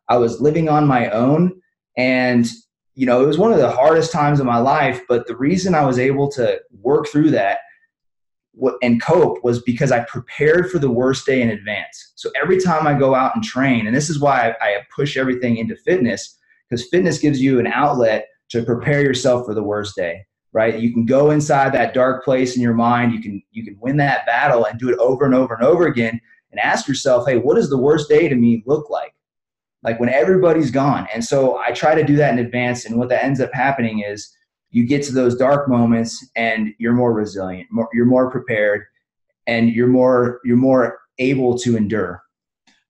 I 0.08 0.19
was 0.19 0.40
living 0.40 0.69
on 0.69 0.87
my 0.87 1.08
own 1.11 1.61
and 1.96 2.46
you 2.94 3.06
know, 3.06 3.22
it 3.22 3.26
was 3.26 3.38
one 3.38 3.52
of 3.52 3.58
the 3.58 3.70
hardest 3.70 4.12
times 4.12 4.40
of 4.40 4.46
my 4.46 4.58
life, 4.58 5.00
but 5.08 5.26
the 5.26 5.37
reason 5.37 5.75
I 5.75 5.87
was 5.87 5.99
able 5.99 6.31
to 6.32 6.61
work 6.82 7.06
through 7.06 7.31
that 7.31 7.61
and 8.82 9.00
cope 9.00 9.43
was 9.43 9.62
because 9.62 9.90
I 9.90 10.00
prepared 10.00 10.70
for 10.70 10.78
the 10.78 10.90
worst 10.90 11.25
day 11.25 11.40
in 11.40 11.50
advance. 11.50 12.12
So 12.16 12.31
every 12.40 12.61
time 12.61 12.87
I 12.87 12.99
go 12.99 13.14
out 13.14 13.34
and 13.34 13.43
train, 13.43 13.87
and 13.87 13.96
this 13.96 14.11
is 14.11 14.20
why 14.20 14.55
I, 14.61 14.78
push 14.94 15.16
everything 15.16 15.56
into 15.56 15.76
fitness, 15.76 16.37
because 16.69 16.88
fitness 16.88 17.19
gives 17.19 17.40
you 17.40 17.58
an 17.58 17.69
outlet 17.69 18.26
to 18.50 18.64
prepare 18.64 19.02
yourself 19.02 19.46
for 19.46 19.55
the 19.55 19.62
worst 19.62 19.96
day 19.96 20.26
right 20.52 20.81
you 20.81 20.93
can 20.93 21.05
go 21.05 21.31
inside 21.31 21.73
that 21.73 21.94
dark 21.94 22.25
place 22.25 22.56
in 22.56 22.62
your 22.62 22.75
mind 22.75 23.12
you 23.12 23.20
can 23.20 23.43
you 23.50 23.64
can 23.64 23.76
win 23.81 23.97
that 23.97 24.26
battle 24.26 24.64
and 24.64 24.79
do 24.79 24.88
it 24.88 24.99
over 24.99 25.25
and 25.25 25.35
over 25.35 25.55
and 25.55 25.64
over 25.64 25.87
again 25.87 26.20
and 26.50 26.61
ask 26.61 26.88
yourself 26.88 27.26
hey 27.26 27.37
what 27.37 27.55
does 27.55 27.70
the 27.70 27.79
worst 27.79 28.08
day 28.08 28.29
to 28.29 28.35
me 28.35 28.62
look 28.67 28.91
like 28.91 29.14
like 29.82 29.99
when 29.99 30.08
everybody's 30.08 30.70
gone. 30.70 31.08
And 31.12 31.25
so 31.25 31.58
I 31.58 31.73
try 31.73 31.94
to 31.94 32.05
do 32.05 32.17
that 32.17 32.32
in 32.32 32.44
advance. 32.44 32.85
And 32.85 32.97
what 32.97 33.08
that 33.08 33.25
ends 33.25 33.41
up 33.41 33.50
happening 33.52 34.00
is 34.00 34.35
you 34.70 34.87
get 34.87 35.02
to 35.05 35.12
those 35.12 35.37
dark 35.37 35.69
moments 35.69 36.25
and 36.37 36.75
you're 36.79 36.93
more 36.93 37.12
resilient, 37.12 37.69
more, 37.70 37.88
you're 37.93 38.06
more 38.06 38.31
prepared, 38.31 38.85
and 39.47 39.70
you're 39.70 39.88
more 39.88 40.41
you're 40.44 40.56
more 40.56 41.00
able 41.19 41.58
to 41.58 41.76
endure. 41.76 42.23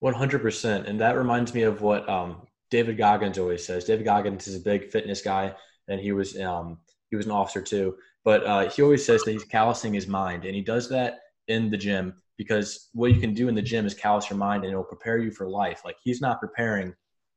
One 0.01 0.15
hundred 0.15 0.43
percent. 0.43 0.87
And 0.87 1.01
that 1.01 1.17
reminds 1.17 1.55
me 1.55 1.63
of 1.63 1.81
what 1.81 2.09
um, 2.09 2.43
David 2.71 2.99
Goggins 2.99 3.39
always 3.39 3.65
says. 3.65 3.85
David 3.85 4.05
Goggins 4.05 4.47
is 4.49 4.57
a 4.57 4.61
big 4.61 4.91
fitness 4.91 5.23
guy, 5.23 5.55
and 5.89 6.01
he 6.01 6.13
was 6.13 6.39
um, 6.41 6.79
he 7.11 7.17
was 7.17 7.27
an 7.27 7.33
officer 7.33 7.61
too. 7.61 7.97
But 8.25 8.45
uh, 8.45 8.71
he 8.71 8.83
always 8.83 9.05
says 9.05 9.25
that 9.25 9.33
he's 9.33 9.45
callousing 9.45 9.95
his 9.95 10.07
mind, 10.07 10.45
and 10.45 10.55
he 10.55 10.63
does 10.63 10.89
that 10.91 11.21
in 11.49 11.71
the 11.71 11.77
gym 11.77 12.15
because 12.41 12.89
what 12.95 13.13
you 13.13 13.21
can 13.21 13.35
do 13.35 13.49
in 13.49 13.55
the 13.55 13.61
gym 13.61 13.85
is 13.85 13.93
callous 13.93 14.31
your 14.31 14.39
mind 14.39 14.65
and 14.65 14.73
it'll 14.73 14.83
prepare 14.83 15.19
you 15.19 15.31
for 15.31 15.47
life. 15.47 15.83
Like 15.85 15.97
he's 16.03 16.23
not 16.23 16.41
preparing 16.41 16.95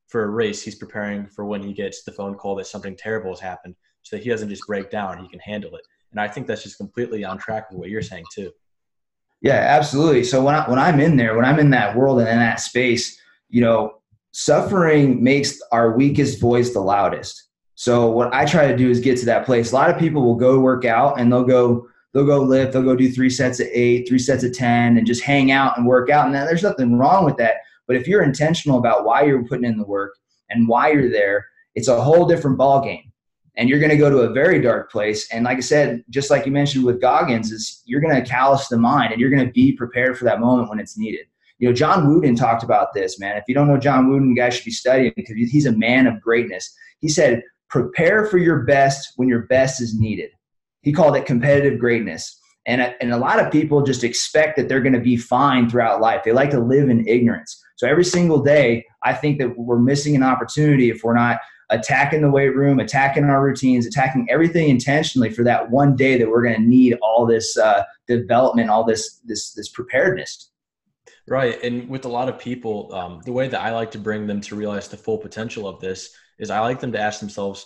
for 0.08 0.24
a 0.24 0.30
race, 0.30 0.62
he's 0.62 0.75
preparing 0.75 1.28
for 1.28 1.44
when 1.44 1.62
he 1.62 1.74
gets 1.74 2.04
the 2.04 2.12
phone 2.14 2.36
call 2.36 2.56
that 2.56 2.68
something 2.68 2.96
terrible 2.96 3.31
has 3.31 3.42
happened 3.42 3.75
so 4.04 4.16
that 4.16 4.24
he 4.24 4.30
doesn't 4.30 4.48
just 4.48 4.66
break 4.66 4.90
down, 4.90 5.22
he 5.22 5.28
can 5.28 5.40
handle 5.40 5.75
it. 5.75 5.81
And 6.12 6.22
I 6.22 6.30
think 6.30 6.48
that's 6.48 6.64
just 6.64 6.78
completely 6.78 7.25
on 7.25 7.38
track 7.38 7.70
with 7.70 7.80
what 7.80 7.90
you're 7.90 8.02
saying 8.02 8.24
too. 8.34 8.52
Yeah, 9.42 9.56
absolutely. 9.56 10.24
So 10.24 10.42
when 10.42 10.56
I, 10.56 10.70
when 10.70 10.80
I'm 10.80 11.01
in 11.01 11.18
there, 11.18 11.36
when 11.36 11.44
I'm 11.44 11.60
in 11.60 11.72
that 11.72 11.98
world 11.98 12.20
and 12.20 12.30
in 12.30 12.38
that 12.38 12.62
space, 12.62 13.20
you 13.50 13.60
know, 13.60 13.96
suffering 14.32 15.22
makes 15.22 15.60
our 15.74 15.98
weakest 15.98 16.39
voice 16.39 16.72
the 16.72 16.80
loudest. 16.80 17.50
So 17.84 18.10
what 18.10 18.34
I 18.34 18.46
try 18.46 18.68
to 18.68 18.78
do 18.78 18.90
is 18.90 19.02
get 19.02 19.18
to 19.18 19.25
that 19.25 19.46
place. 19.46 19.74
A 19.74 19.75
lot 19.75 19.90
of 19.90 20.00
people 20.00 20.24
will 20.24 20.38
go 20.38 20.58
work 20.58 20.86
out 20.86 21.20
and 21.20 21.30
they'll 21.30 21.44
go 21.44 21.90
they'll 22.13 22.25
go 22.25 22.42
lift, 22.42 22.72
they'll 22.72 22.82
go 22.82 22.96
do 22.96 23.12
three 23.12 23.30
sets 23.30 23.60
of 23.60 23.68
eight, 23.74 24.08
three 24.08 24.20
sets 24.20 24.46
of 24.46 24.54
10, 24.54 24.98
and 24.98 25.06
just 25.06 25.22
hang 25.22 25.52
out 25.52 25.78
and 25.78 25.86
work 25.86 26.10
out. 26.10 26.25
And 26.25 26.34
there's 26.34 26.63
nothing 26.63 26.98
wrong 26.98 27.25
with 27.25 27.36
that. 27.38 27.56
But 27.86 27.98
if 27.98 28.08
you're 28.08 28.24
intentional 28.24 28.78
about 28.78 29.04
why 29.04 29.24
you're 29.24 29.44
putting 29.44 29.66
in 29.66 29.78
the 29.78 29.84
work 29.84 30.16
and 30.50 30.66
why 30.66 30.94
you're 30.94 31.10
there, 31.10 31.46
it's 31.75 31.90
a 31.90 32.02
whole 32.02 32.25
different 32.25 32.58
ball 32.58 32.82
game. 32.82 33.12
And 33.58 33.68
you're 33.68 33.80
going 33.80 33.92
to 33.92 33.98
go 33.98 34.10
to 34.10 34.20
a 34.20 34.32
very 34.32 34.62
dark 34.62 34.90
place. 34.90 35.30
And 35.34 35.44
like 35.44 35.58
I 35.58 35.62
said, 35.62 36.06
just 36.10 36.30
like 36.32 36.46
you 36.46 36.54
mentioned 36.54 36.86
with 36.86 37.02
Goggins, 37.02 37.52
is 37.52 37.84
you're 37.84 38.00
going 38.00 38.16
to 38.16 38.25
callous 38.25 38.70
the 38.70 38.78
mind 38.78 39.12
and 39.12 39.20
you're 39.20 39.30
going 39.30 39.46
to 39.46 39.52
be 39.52 39.74
prepared 39.74 40.18
for 40.18 40.24
that 40.24 40.40
moment 40.40 40.70
when 40.70 40.80
it's 40.80 40.98
needed. 40.98 41.25
You 41.60 41.68
know, 41.68 41.74
John 41.74 42.08
Wooden 42.08 42.38
talked 42.38 42.63
about 42.63 42.94
this, 42.94 43.20
man. 43.20 43.36
If 43.36 43.44
you 43.50 43.54
don't 43.54 43.68
know 43.68 43.78
John 43.78 44.10
Wooden, 44.10 44.30
you 44.30 44.38
guys 44.38 44.54
should 44.54 44.63
be 44.63 44.72
studying 44.72 45.12
because 45.18 45.36
he's 45.36 45.66
a 45.66 45.74
man 45.74 46.08
of 46.08 46.22
greatness. 46.22 46.74
He 47.02 47.10
said, 47.10 47.44
prepare 47.74 48.27
for 48.27 48.38
your 48.38 48.60
best 48.60 49.13
when 49.15 49.27
your 49.27 49.48
best 49.48 49.82
is 49.82 50.00
needed. 50.00 50.30
He 50.82 50.94
called 50.94 51.15
it 51.15 51.25
competitive 51.25 51.80
greatness. 51.80 52.39
And, 52.68 52.96
and 53.01 53.12
a 53.12 53.18
lot 53.18 53.39
of 53.39 53.51
people 53.51 53.82
just 53.82 54.03
expect 54.03 54.58
that 54.58 54.70
they're 54.70 54.80
going 54.80 54.94
to 54.94 55.00
be 55.00 55.18
fine 55.18 55.68
throughout 55.68 56.00
life. 56.00 56.22
They 56.24 56.34
like 56.34 56.51
to 56.51 56.60
live 56.60 56.89
in 56.89 57.08
ignorance. 57.08 57.60
So 57.77 57.88
every 57.88 58.06
single 58.06 58.44
day, 58.44 58.86
I 59.01 59.15
think 59.15 59.39
that 59.39 59.58
we're 59.58 59.80
missing 59.80 60.15
an 60.15 60.22
opportunity 60.22 60.92
if 60.92 61.03
we're 61.03 61.15
not 61.15 61.39
attacking 61.72 62.22
the 62.22 62.30
weight 62.30 62.56
room, 62.56 62.80
attacking 62.80 63.24
our 63.24 63.44
routines, 63.44 63.88
attacking 63.88 64.27
everything 64.30 64.70
intentionally 64.70 65.32
for 65.32 65.44
that 65.44 65.72
one 65.72 65.96
day 65.96 66.15
that 66.20 66.30
we're 66.30 66.44
going 66.44 66.62
to 66.62 66.62
need 66.62 66.96
all 67.01 67.25
this 67.25 67.58
uh, 67.58 67.82
development, 68.08 68.70
all 68.70 68.84
this 68.84 69.20
this 69.25 69.51
this 69.53 69.70
preparedness. 69.70 70.51
Right, 71.27 71.62
and 71.63 71.89
with 71.89 72.06
a 72.06 72.10
lot 72.10 72.30
of 72.30 72.38
people, 72.38 72.94
um, 72.94 73.22
the 73.25 73.32
way 73.32 73.48
that 73.48 73.62
I 73.62 73.72
like 73.72 73.89
to 73.92 73.98
bring 73.98 74.27
them 74.27 74.42
to 74.42 74.56
realize 74.56 74.89
the 74.89 74.98
full 74.98 75.18
potential 75.18 75.68
of 75.68 75.80
this 75.80 76.13
is 76.40 76.50
I 76.50 76.60
like 76.60 76.80
them 76.80 76.92
to 76.92 77.00
ask 77.00 77.20
themselves, 77.20 77.66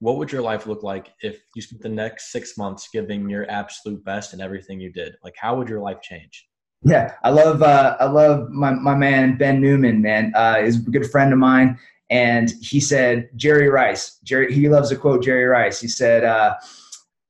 what 0.00 0.16
would 0.18 0.30
your 0.30 0.42
life 0.42 0.66
look 0.66 0.82
like 0.82 1.12
if 1.22 1.40
you 1.54 1.62
spent 1.62 1.82
the 1.82 1.88
next 1.88 2.30
six 2.30 2.58
months 2.58 2.88
giving 2.92 3.28
your 3.28 3.50
absolute 3.50 4.04
best 4.04 4.34
in 4.34 4.40
everything 4.40 4.80
you 4.80 4.92
did? 4.92 5.14
Like, 5.22 5.34
how 5.38 5.56
would 5.56 5.68
your 5.68 5.80
life 5.80 6.02
change? 6.02 6.46
Yeah, 6.84 7.14
I 7.22 7.30
love 7.30 7.62
uh, 7.62 7.96
I 7.98 8.04
love 8.04 8.50
my, 8.50 8.72
my 8.72 8.94
man 8.94 9.38
Ben 9.38 9.60
Newman. 9.60 10.02
Man, 10.02 10.32
uh, 10.34 10.56
is 10.60 10.76
a 10.76 10.90
good 10.90 11.10
friend 11.10 11.32
of 11.32 11.38
mine, 11.38 11.78
and 12.10 12.52
he 12.60 12.78
said 12.78 13.30
Jerry 13.36 13.70
Rice. 13.70 14.18
Jerry 14.22 14.52
he 14.52 14.68
loves 14.68 14.90
to 14.90 14.96
quote 14.96 15.24
Jerry 15.24 15.44
Rice. 15.44 15.80
He 15.80 15.88
said, 15.88 16.24
uh, 16.24 16.56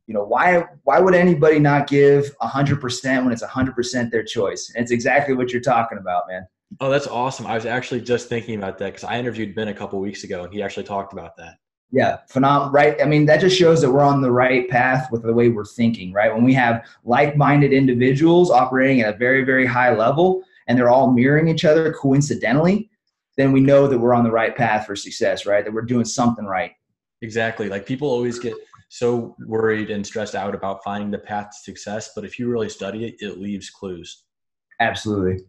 You 0.09 0.14
know, 0.14 0.25
why 0.25 0.64
why 0.83 0.99
would 0.99 1.14
anybody 1.14 1.61
not 1.61 1.87
give 1.87 2.37
100% 2.38 3.23
when 3.23 3.33
it's 3.33 3.45
100% 3.45 4.11
their 4.11 4.25
choice? 4.25 4.73
And 4.75 4.83
it's 4.83 4.91
exactly 4.91 5.35
what 5.37 5.53
you're 5.53 5.62
talking 5.62 5.99
about, 5.99 6.25
man. 6.29 6.49
Oh, 6.80 6.90
that's 6.90 7.06
awesome. 7.06 7.47
I 7.47 7.54
was 7.54 7.66
actually 7.66 8.00
just 8.00 8.28
thinking 8.28 8.56
about 8.56 8.78
that 8.78 8.87
because 8.87 9.04
I 9.04 9.18
interviewed 9.18 9.54
Ben 9.54 9.68
a 9.68 9.75
couple 9.75 10.00
weeks 10.00 10.25
ago 10.25 10.44
and 10.44 10.52
he 10.52 10.62
actually 10.62 10.85
talked 10.85 11.12
about 11.12 11.37
that. 11.37 11.59
Yeah, 11.92 12.18
phenomenal. 12.28 12.73
Right. 12.73 13.00
I 13.00 13.04
mean, 13.04 13.25
that 13.26 13.40
just 13.40 13.56
shows 13.56 13.80
that 13.80 13.90
we're 13.90 14.02
on 14.02 14.21
the 14.21 14.33
right 14.33 14.68
path 14.68 15.12
with 15.12 15.23
the 15.23 15.33
way 15.33 15.49
we're 15.49 15.64
thinking, 15.64 16.12
right? 16.12 16.35
When 16.35 16.42
we 16.42 16.52
have 16.54 16.85
like 17.04 17.37
minded 17.37 17.73
individuals 17.73 18.50
operating 18.50 19.02
at 19.02 19.14
a 19.14 19.16
very, 19.16 19.44
very 19.44 19.64
high 19.64 19.94
level 19.94 20.42
and 20.66 20.76
they're 20.76 20.90
all 20.90 21.12
mirroring 21.12 21.47
each 21.47 21.64
other 21.64 21.92
coincidentally, 21.92 22.90
then 23.37 23.52
we 23.52 23.61
know 23.61 23.87
that 23.87 23.99
we're 23.99 24.14
on 24.14 24.25
the 24.25 24.30
right 24.30 24.56
path 24.56 24.87
for 24.87 24.97
success, 24.97 25.47
right? 25.47 25.64
That 25.64 25.73
we're 25.73 25.83
doing 25.83 26.04
something 26.04 26.44
right. 26.44 26.73
Exactly. 27.23 27.68
Like 27.68 27.87
people 27.87 28.09
always 28.09 28.38
get 28.40 28.54
so 28.88 29.37
worried 29.47 29.90
and 29.90 30.04
stressed 30.04 30.35
out 30.35 30.54
about 30.54 30.83
finding 30.83 31.11
the 31.11 31.18
path 31.18 31.50
to 31.50 31.59
success, 31.62 32.11
but 32.14 32.25
if 32.25 32.38
you 32.38 32.49
really 32.49 32.68
study 32.68 33.04
it, 33.04 33.16
it 33.21 33.38
leaves 33.38 33.71
clues. 33.71 34.25
Absolutely. 34.80 35.44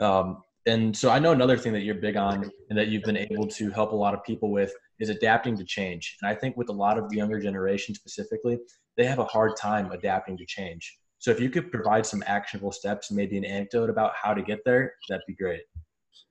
Um, 0.00 0.42
and 0.66 0.96
so 0.96 1.10
I 1.10 1.18
know 1.18 1.32
another 1.32 1.56
thing 1.56 1.72
that 1.72 1.82
you're 1.82 1.94
big 1.94 2.16
on 2.16 2.50
and 2.68 2.78
that 2.78 2.88
you've 2.88 3.04
been 3.04 3.16
able 3.16 3.46
to 3.46 3.70
help 3.70 3.92
a 3.92 3.96
lot 3.96 4.14
of 4.14 4.22
people 4.24 4.50
with 4.50 4.72
is 5.00 5.08
adapting 5.08 5.56
to 5.56 5.64
change. 5.64 6.16
And 6.20 6.30
I 6.30 6.34
think 6.34 6.56
with 6.56 6.68
a 6.68 6.72
lot 6.72 6.98
of 6.98 7.08
the 7.08 7.16
younger 7.16 7.40
generation 7.40 7.94
specifically, 7.94 8.58
they 8.96 9.04
have 9.06 9.18
a 9.18 9.24
hard 9.24 9.56
time 9.56 9.90
adapting 9.92 10.36
to 10.36 10.44
change. 10.46 10.98
So 11.18 11.30
if 11.30 11.40
you 11.40 11.50
could 11.50 11.72
provide 11.72 12.04
some 12.04 12.22
actionable 12.26 12.70
steps, 12.70 13.10
maybe 13.10 13.38
an 13.38 13.44
anecdote 13.44 13.90
about 13.90 14.12
how 14.20 14.34
to 14.34 14.42
get 14.42 14.60
there, 14.64 14.92
that'd 15.08 15.22
be 15.26 15.34
great. 15.34 15.62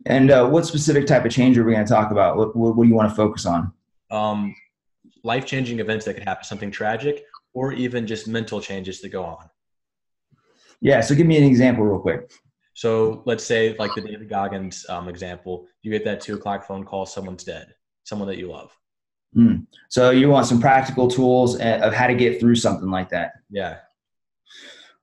And 0.06 0.30
uh, 0.30 0.48
what 0.48 0.66
specific 0.66 1.08
type 1.08 1.26
of 1.26 1.32
change 1.32 1.58
are 1.58 1.64
we 1.64 1.74
going 1.74 1.86
to 1.86 1.92
talk 1.92 2.12
about? 2.12 2.38
What, 2.38 2.56
what, 2.56 2.78
what 2.78 2.84
do 2.84 2.90
you 2.90 2.96
want 2.96 3.10
to 3.10 3.16
focus 3.16 3.46
on? 3.46 3.74
Um, 4.12 4.56
life-changing 5.24 5.80
events 5.80 6.06
that 6.06 6.14
could 6.14 6.24
happen, 6.24 6.44
something 6.44 6.72
tragic, 6.72 7.24
or 7.54 7.74
even 7.74 8.06
just 8.06 8.28
mental 8.28 8.62
changes 8.62 9.02
that 9.02 9.10
go 9.10 9.24
on. 9.24 9.50
Yeah. 10.80 11.02
So 11.02 11.16
give 11.16 11.26
me 11.26 11.38
an 11.38 11.44
example 11.44 11.84
real 11.84 12.00
quick. 12.00 12.32
So 12.78 13.24
let's 13.26 13.44
say 13.44 13.76
like 13.80 13.96
the 13.96 14.02
David 14.02 14.30
Goggins 14.30 14.86
um, 14.88 15.10
example, 15.10 15.66
you 15.82 15.90
get 15.90 16.06
that 16.06 16.22
two 16.22 16.36
o'clock 16.36 16.64
phone 16.64 16.86
call, 16.86 17.08
someone's 17.08 17.44
dead, 17.44 17.74
someone 18.04 18.28
that 18.28 18.38
you 18.38 18.52
love. 18.52 18.70
Mm. 19.36 19.66
So 19.90 20.12
you 20.12 20.30
want 20.30 20.46
some 20.46 20.62
practical 20.62 21.08
tools 21.08 21.60
uh, 21.60 21.80
of 21.82 21.92
how 21.92 22.06
to 22.06 22.14
get 22.14 22.40
through 22.40 22.54
something 22.54 22.92
like 22.92 23.10
that. 23.10 23.32
Yeah. 23.50 23.78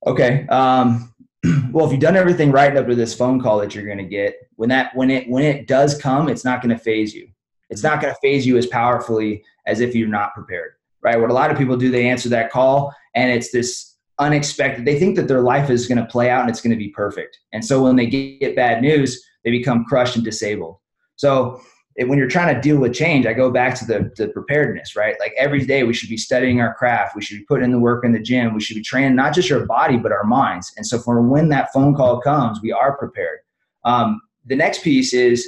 Okay. 0.06 0.46
Um, 0.50 1.12
well, 1.72 1.84
if 1.84 1.90
you've 1.90 2.00
done 2.00 2.14
everything 2.14 2.52
right 2.52 2.76
up 2.76 2.86
to 2.86 2.94
this 2.94 3.12
phone 3.12 3.40
call 3.40 3.58
that 3.58 3.74
you're 3.74 3.86
going 3.86 3.98
to 3.98 4.04
get, 4.04 4.36
when 4.54 4.68
that 4.68 4.94
when 4.94 5.10
it 5.10 5.28
when 5.28 5.42
it 5.42 5.66
does 5.66 6.00
come, 6.00 6.28
it's 6.28 6.44
not 6.44 6.62
going 6.62 6.76
to 6.76 6.80
faze 6.80 7.12
you. 7.12 7.26
It's 7.70 7.82
not 7.82 8.00
going 8.00 8.14
to 8.14 8.20
faze 8.22 8.46
you 8.46 8.56
as 8.56 8.68
powerfully 8.68 9.42
as 9.66 9.80
if 9.80 9.96
you're 9.96 10.06
not 10.06 10.32
prepared. 10.32 10.74
Right? 11.02 11.20
What 11.20 11.30
a 11.30 11.34
lot 11.34 11.50
of 11.50 11.58
people 11.58 11.76
do, 11.76 11.90
they 11.90 12.08
answer 12.08 12.28
that 12.28 12.52
call, 12.52 12.94
and 13.16 13.32
it's 13.32 13.50
this 13.50 13.93
unexpected. 14.18 14.84
They 14.84 14.98
think 14.98 15.16
that 15.16 15.28
their 15.28 15.40
life 15.40 15.70
is 15.70 15.86
going 15.86 15.98
to 15.98 16.06
play 16.06 16.30
out 16.30 16.42
and 16.42 16.50
it's 16.50 16.60
going 16.60 16.70
to 16.70 16.76
be 16.76 16.88
perfect. 16.88 17.38
And 17.52 17.64
so 17.64 17.82
when 17.82 17.96
they 17.96 18.06
get 18.06 18.56
bad 18.56 18.82
news, 18.82 19.24
they 19.44 19.50
become 19.50 19.84
crushed 19.84 20.16
and 20.16 20.24
disabled. 20.24 20.78
So 21.16 21.60
when 21.96 22.18
you're 22.18 22.28
trying 22.28 22.54
to 22.54 22.60
deal 22.60 22.78
with 22.78 22.92
change, 22.92 23.24
I 23.24 23.32
go 23.32 23.50
back 23.50 23.76
to 23.76 23.84
the, 23.84 24.10
the 24.16 24.28
preparedness, 24.28 24.96
right? 24.96 25.14
Like 25.20 25.32
every 25.38 25.64
day 25.64 25.84
we 25.84 25.94
should 25.94 26.08
be 26.08 26.16
studying 26.16 26.60
our 26.60 26.74
craft. 26.74 27.14
We 27.14 27.22
should 27.22 27.38
be 27.38 27.44
putting 27.44 27.66
in 27.66 27.70
the 27.70 27.78
work 27.78 28.04
in 28.04 28.12
the 28.12 28.20
gym. 28.20 28.52
We 28.54 28.60
should 28.60 28.76
be 28.76 28.82
training 28.82 29.14
not 29.14 29.34
just 29.34 29.50
our 29.52 29.64
body, 29.64 29.96
but 29.96 30.10
our 30.10 30.24
minds. 30.24 30.72
And 30.76 30.84
so 30.86 30.98
for 30.98 31.20
when 31.22 31.48
that 31.50 31.72
phone 31.72 31.94
call 31.94 32.20
comes, 32.20 32.60
we 32.60 32.72
are 32.72 32.96
prepared. 32.96 33.40
Um, 33.84 34.20
the 34.44 34.56
next 34.56 34.82
piece 34.82 35.14
is 35.14 35.46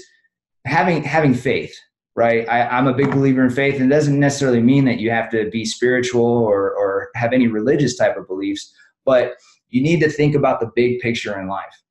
having, 0.66 1.02
having 1.02 1.35
faith, 1.35 1.75
right? 2.14 2.49
I, 2.49 2.78
am 2.78 2.87
a 2.87 2.94
big 2.94 3.11
believer 3.11 3.42
in 3.42 3.50
faith, 3.50 3.80
and 3.80 3.90
it 3.90 3.94
doesn't 3.94 4.18
necessarily 4.18 4.62
mean 4.62 4.85
that 4.85 5.00
you 5.00 5.11
have 5.11 5.30
to 5.30 5.50
be 5.50 5.64
spiritual 5.64 6.25
or, 6.25 6.73
or 6.73 6.86
have 7.16 7.32
any 7.32 7.49
religious 7.49 7.96
type 7.96 8.16
of 8.16 8.26
beliefs, 8.26 8.73
but 9.04 9.35
you 9.68 9.82
need 9.82 10.00
to 10.00 10.08
think 10.08 10.35
about 10.35 10.61
the 10.61 10.70
big 10.75 11.00
picture 11.00 11.38
in 11.40 11.49
life. 11.49 11.82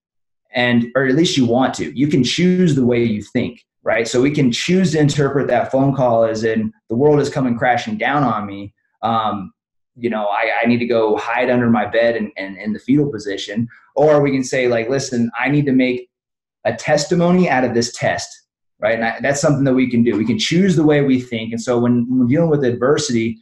And, 0.53 0.87
or 0.95 1.05
at 1.05 1.15
least 1.15 1.35
you 1.35 1.45
want 1.45 1.73
to. 1.75 1.97
You 1.97 2.07
can 2.07 2.23
choose 2.23 2.75
the 2.75 2.85
way 2.85 3.03
you 3.03 3.21
think, 3.21 3.65
right? 3.83 4.07
So 4.07 4.21
we 4.21 4.31
can 4.31 4.51
choose 4.51 4.93
to 4.93 4.99
interpret 4.99 5.47
that 5.47 5.71
phone 5.71 5.93
call 5.93 6.23
as 6.23 6.43
in 6.43 6.71
the 6.89 6.95
world 6.95 7.19
is 7.19 7.29
coming 7.29 7.57
crashing 7.57 7.97
down 7.97 8.23
on 8.23 8.45
me. 8.45 8.73
Um, 9.01 9.51
you 9.97 10.09
know, 10.09 10.25
I, 10.25 10.51
I, 10.63 10.65
need 10.65 10.79
to 10.79 10.85
go 10.85 11.15
hide 11.15 11.49
under 11.49 11.69
my 11.69 11.85
bed 11.85 12.15
and, 12.15 12.31
and 12.37 12.57
in 12.57 12.73
the 12.73 12.79
fetal 12.79 13.09
position. 13.09 13.67
Or 13.95 14.21
we 14.21 14.31
can 14.31 14.43
say, 14.43 14.67
like, 14.67 14.89
listen, 14.89 15.29
I 15.39 15.49
need 15.49 15.65
to 15.67 15.71
make 15.71 16.09
a 16.65 16.73
testimony 16.73 17.49
out 17.49 17.63
of 17.63 17.73
this 17.73 17.93
test 17.93 18.45
right? 18.79 18.95
And 18.95 19.05
I, 19.05 19.19
that's 19.21 19.41
something 19.41 19.63
that 19.63 19.73
we 19.73 19.89
can 19.89 20.03
do. 20.03 20.17
We 20.17 20.25
can 20.25 20.39
choose 20.39 20.75
the 20.75 20.85
way 20.85 21.01
we 21.01 21.21
think. 21.21 21.51
And 21.51 21.61
so 21.61 21.79
when, 21.79 22.05
when 22.09 22.27
dealing 22.27 22.49
with 22.49 22.63
adversity, 22.63 23.37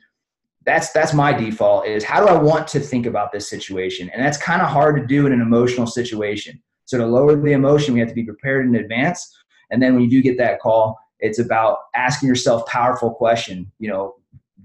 that's 0.66 0.92
that's 0.92 1.14
my 1.14 1.34
default 1.34 1.86
is 1.86 2.04
how 2.04 2.26
do 2.26 2.28
I 2.28 2.38
want 2.38 2.68
to 2.70 2.80
think 2.80 3.06
about 3.06 3.32
this 3.32 3.50
situation? 3.50 4.10
And 4.10 4.24
that's 4.24 4.38
kind 4.38 4.62
of 4.62 4.70
hard 4.70 4.96
to 4.98 5.06
do 5.06 5.26
in 5.26 5.34
an 5.34 5.42
emotional 5.42 5.88
situation. 5.88 6.62
So 6.86 6.98
to 6.98 7.06
lower 7.06 7.36
the 7.36 7.52
emotion, 7.52 7.94
we 7.94 8.00
have 8.00 8.10
to 8.10 8.16
be 8.16 8.24
prepared 8.24 8.66
in 8.66 8.76
advance. 8.76 9.36
And 9.72 9.82
then 9.82 9.94
when 9.94 10.04
you 10.04 10.10
do 10.10 10.22
get 10.22 10.38
that 10.38 10.60
call, 10.60 10.98
it's 11.20 11.40
about 11.40 11.78
asking 11.96 12.30
yourself 12.30 12.66
powerful 12.68 13.12
question, 13.12 13.72
you 13.80 13.90
know, 13.90 14.16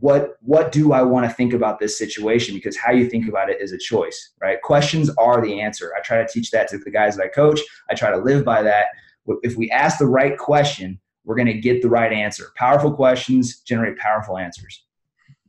what 0.00 0.36
what 0.42 0.70
do 0.70 0.92
I 0.92 1.02
want 1.02 1.28
to 1.28 1.32
think 1.32 1.52
about 1.52 1.78
this 1.78 1.98
situation? 1.98 2.54
Because 2.54 2.76
how 2.76 2.92
you 2.92 3.08
think 3.08 3.28
about 3.28 3.50
it 3.50 3.60
is 3.60 3.72
a 3.72 3.78
choice, 3.78 4.32
right? 4.40 4.60
Questions 4.62 5.10
are 5.18 5.40
the 5.40 5.60
answer. 5.60 5.92
I 5.96 6.00
try 6.00 6.18
to 6.18 6.28
teach 6.28 6.50
that 6.52 6.68
to 6.68 6.78
the 6.78 6.90
guys 6.90 7.16
that 7.16 7.24
I 7.24 7.28
coach. 7.28 7.60
I 7.90 7.94
try 7.94 8.10
to 8.10 8.18
live 8.18 8.44
by 8.44 8.62
that 8.62 8.86
if 9.42 9.56
we 9.56 9.70
ask 9.70 9.98
the 9.98 10.06
right 10.06 10.36
question, 10.38 10.98
we're 11.24 11.36
going 11.36 11.46
to 11.46 11.54
get 11.54 11.82
the 11.82 11.88
right 11.88 12.12
answer. 12.12 12.46
Powerful 12.56 12.92
questions 12.92 13.60
generate 13.60 13.98
powerful 13.98 14.38
answers. 14.38 14.84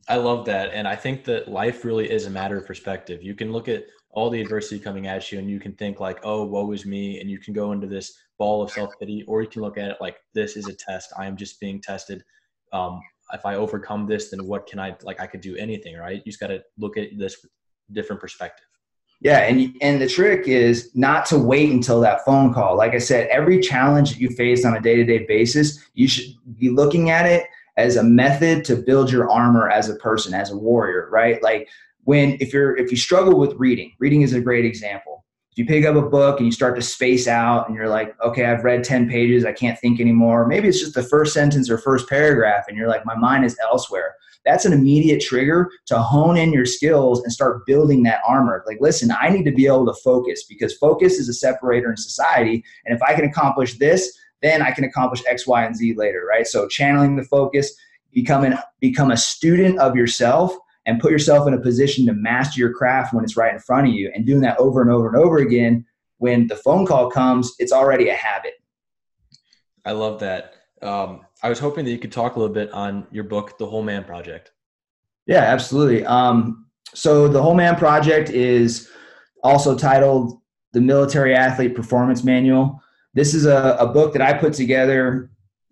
I 0.08 0.16
love 0.16 0.44
that. 0.46 0.72
And 0.72 0.88
I 0.88 0.96
think 0.96 1.24
that 1.24 1.48
life 1.48 1.84
really 1.84 2.10
is 2.10 2.26
a 2.26 2.30
matter 2.30 2.58
of 2.58 2.66
perspective. 2.66 3.22
You 3.22 3.34
can 3.34 3.52
look 3.52 3.68
at 3.68 3.84
all 4.10 4.28
the 4.28 4.40
adversity 4.40 4.80
coming 4.80 5.06
at 5.06 5.30
you 5.30 5.38
and 5.38 5.48
you 5.48 5.60
can 5.60 5.72
think 5.72 6.00
like, 6.00 6.18
oh, 6.24 6.44
woe 6.44 6.72
is 6.72 6.84
me. 6.84 7.20
And 7.20 7.30
you 7.30 7.38
can 7.38 7.54
go 7.54 7.72
into 7.72 7.86
this 7.86 8.16
ball 8.38 8.62
of 8.62 8.70
self 8.70 8.90
pity, 8.98 9.22
or 9.28 9.42
you 9.42 9.48
can 9.48 9.62
look 9.62 9.78
at 9.78 9.90
it 9.90 9.98
like, 10.00 10.16
this 10.34 10.56
is 10.56 10.66
a 10.66 10.74
test. 10.74 11.12
I 11.18 11.26
am 11.26 11.36
just 11.36 11.60
being 11.60 11.80
tested. 11.80 12.24
Um, 12.72 13.00
if 13.32 13.46
I 13.46 13.54
overcome 13.54 14.06
this, 14.06 14.30
then 14.30 14.44
what 14.46 14.66
can 14.66 14.80
I, 14.80 14.96
like, 15.02 15.20
I 15.20 15.26
could 15.26 15.40
do 15.40 15.56
anything, 15.56 15.96
right? 15.96 16.22
You 16.24 16.32
just 16.32 16.40
got 16.40 16.48
to 16.48 16.62
look 16.78 16.96
at 16.96 17.10
this 17.16 17.36
different 17.92 18.20
perspective. 18.20 18.66
Yeah, 19.22 19.40
and 19.40 19.76
and 19.82 20.00
the 20.00 20.08
trick 20.08 20.48
is 20.48 20.90
not 20.94 21.26
to 21.26 21.38
wait 21.38 21.70
until 21.70 22.00
that 22.00 22.24
phone 22.24 22.54
call. 22.54 22.74
Like 22.74 22.94
I 22.94 22.98
said, 22.98 23.28
every 23.28 23.60
challenge 23.60 24.12
that 24.12 24.18
you 24.18 24.30
face 24.30 24.64
on 24.64 24.74
a 24.74 24.80
day-to-day 24.80 25.26
basis, 25.28 25.78
you 25.92 26.08
should 26.08 26.34
be 26.58 26.70
looking 26.70 27.10
at 27.10 27.26
it 27.26 27.44
as 27.80 27.96
a 27.96 28.02
method 28.02 28.64
to 28.66 28.76
build 28.76 29.10
your 29.10 29.30
armor 29.30 29.70
as 29.70 29.88
a 29.88 29.96
person, 29.96 30.34
as 30.34 30.50
a 30.50 30.56
warrior, 30.56 31.08
right? 31.10 31.42
Like 31.42 31.68
when 32.04 32.36
if 32.40 32.52
you're 32.52 32.76
if 32.76 32.90
you 32.90 32.96
struggle 32.96 33.38
with 33.38 33.54
reading, 33.54 33.92
reading 33.98 34.22
is 34.22 34.32
a 34.32 34.40
great 34.40 34.64
example. 34.64 35.24
If 35.52 35.58
you 35.58 35.66
pick 35.66 35.84
up 35.84 35.96
a 35.96 36.08
book 36.08 36.38
and 36.38 36.46
you 36.46 36.52
start 36.52 36.76
to 36.76 36.82
space 36.82 37.26
out 37.26 37.66
and 37.66 37.76
you're 37.76 37.88
like, 37.88 38.14
okay, 38.24 38.44
I've 38.44 38.62
read 38.62 38.84
10 38.84 39.10
pages, 39.10 39.44
I 39.44 39.52
can't 39.52 39.76
think 39.80 40.00
anymore. 40.00 40.46
Maybe 40.46 40.68
it's 40.68 40.78
just 40.78 40.94
the 40.94 41.02
first 41.02 41.34
sentence 41.34 41.68
or 41.68 41.76
first 41.76 42.08
paragraph 42.08 42.66
and 42.68 42.76
you're 42.76 42.88
like, 42.88 43.04
my 43.04 43.16
mind 43.16 43.44
is 43.44 43.58
elsewhere 43.60 44.14
that's 44.44 44.64
an 44.64 44.72
immediate 44.72 45.20
trigger 45.20 45.70
to 45.86 45.98
hone 45.98 46.36
in 46.36 46.52
your 46.52 46.64
skills 46.64 47.22
and 47.22 47.32
start 47.32 47.66
building 47.66 48.02
that 48.04 48.22
armor. 48.26 48.64
Like, 48.66 48.78
listen, 48.80 49.10
I 49.10 49.28
need 49.28 49.44
to 49.44 49.52
be 49.52 49.66
able 49.66 49.86
to 49.86 50.00
focus 50.02 50.44
because 50.44 50.76
focus 50.76 51.18
is 51.18 51.28
a 51.28 51.34
separator 51.34 51.90
in 51.90 51.96
society. 51.96 52.64
And 52.86 52.96
if 52.96 53.02
I 53.02 53.14
can 53.14 53.24
accomplish 53.24 53.78
this, 53.78 54.16
then 54.42 54.62
I 54.62 54.70
can 54.70 54.84
accomplish 54.84 55.22
X, 55.26 55.46
Y, 55.46 55.64
and 55.64 55.76
Z 55.76 55.94
later, 55.94 56.24
right? 56.28 56.46
So 56.46 56.68
channeling 56.68 57.16
the 57.16 57.24
focus, 57.24 57.74
becoming 58.12 58.54
become 58.80 59.10
a 59.10 59.16
student 59.16 59.78
of 59.78 59.96
yourself 59.96 60.54
and 60.86 61.00
put 61.00 61.12
yourself 61.12 61.46
in 61.46 61.54
a 61.54 61.60
position 61.60 62.06
to 62.06 62.12
master 62.14 62.58
your 62.58 62.72
craft 62.72 63.12
when 63.12 63.22
it's 63.22 63.36
right 63.36 63.52
in 63.52 63.60
front 63.60 63.86
of 63.86 63.94
you 63.94 64.10
and 64.14 64.26
doing 64.26 64.40
that 64.40 64.58
over 64.58 64.80
and 64.80 64.90
over 64.90 65.08
and 65.08 65.16
over 65.16 65.38
again 65.38 65.84
when 66.18 66.46
the 66.48 66.56
phone 66.56 66.86
call 66.86 67.10
comes 67.10 67.54
it's 67.58 67.70
already 67.70 68.08
a 68.08 68.14
habit 68.14 68.54
i 69.84 69.92
love 69.92 70.18
that 70.18 70.54
um, 70.82 71.26
I 71.42 71.48
was 71.48 71.58
hoping 71.58 71.84
that 71.84 71.90
you 71.90 71.98
could 71.98 72.12
talk 72.12 72.36
a 72.36 72.38
little 72.38 72.54
bit 72.54 72.70
on 72.72 73.06
your 73.10 73.24
book, 73.24 73.58
The 73.58 73.66
Whole 73.66 73.82
Man 73.82 74.04
Project. 74.04 74.52
Yeah, 75.26 75.42
absolutely. 75.42 76.04
Um, 76.04 76.66
so, 76.94 77.28
The 77.28 77.42
Whole 77.42 77.54
Man 77.54 77.76
Project 77.76 78.30
is 78.30 78.88
also 79.42 79.76
titled 79.76 80.40
The 80.72 80.80
Military 80.80 81.34
Athlete 81.34 81.74
Performance 81.74 82.24
Manual. 82.24 82.82
This 83.14 83.34
is 83.34 83.46
a, 83.46 83.76
a 83.78 83.86
book 83.86 84.12
that 84.12 84.22
I 84.22 84.32
put 84.32 84.52
together 84.52 85.30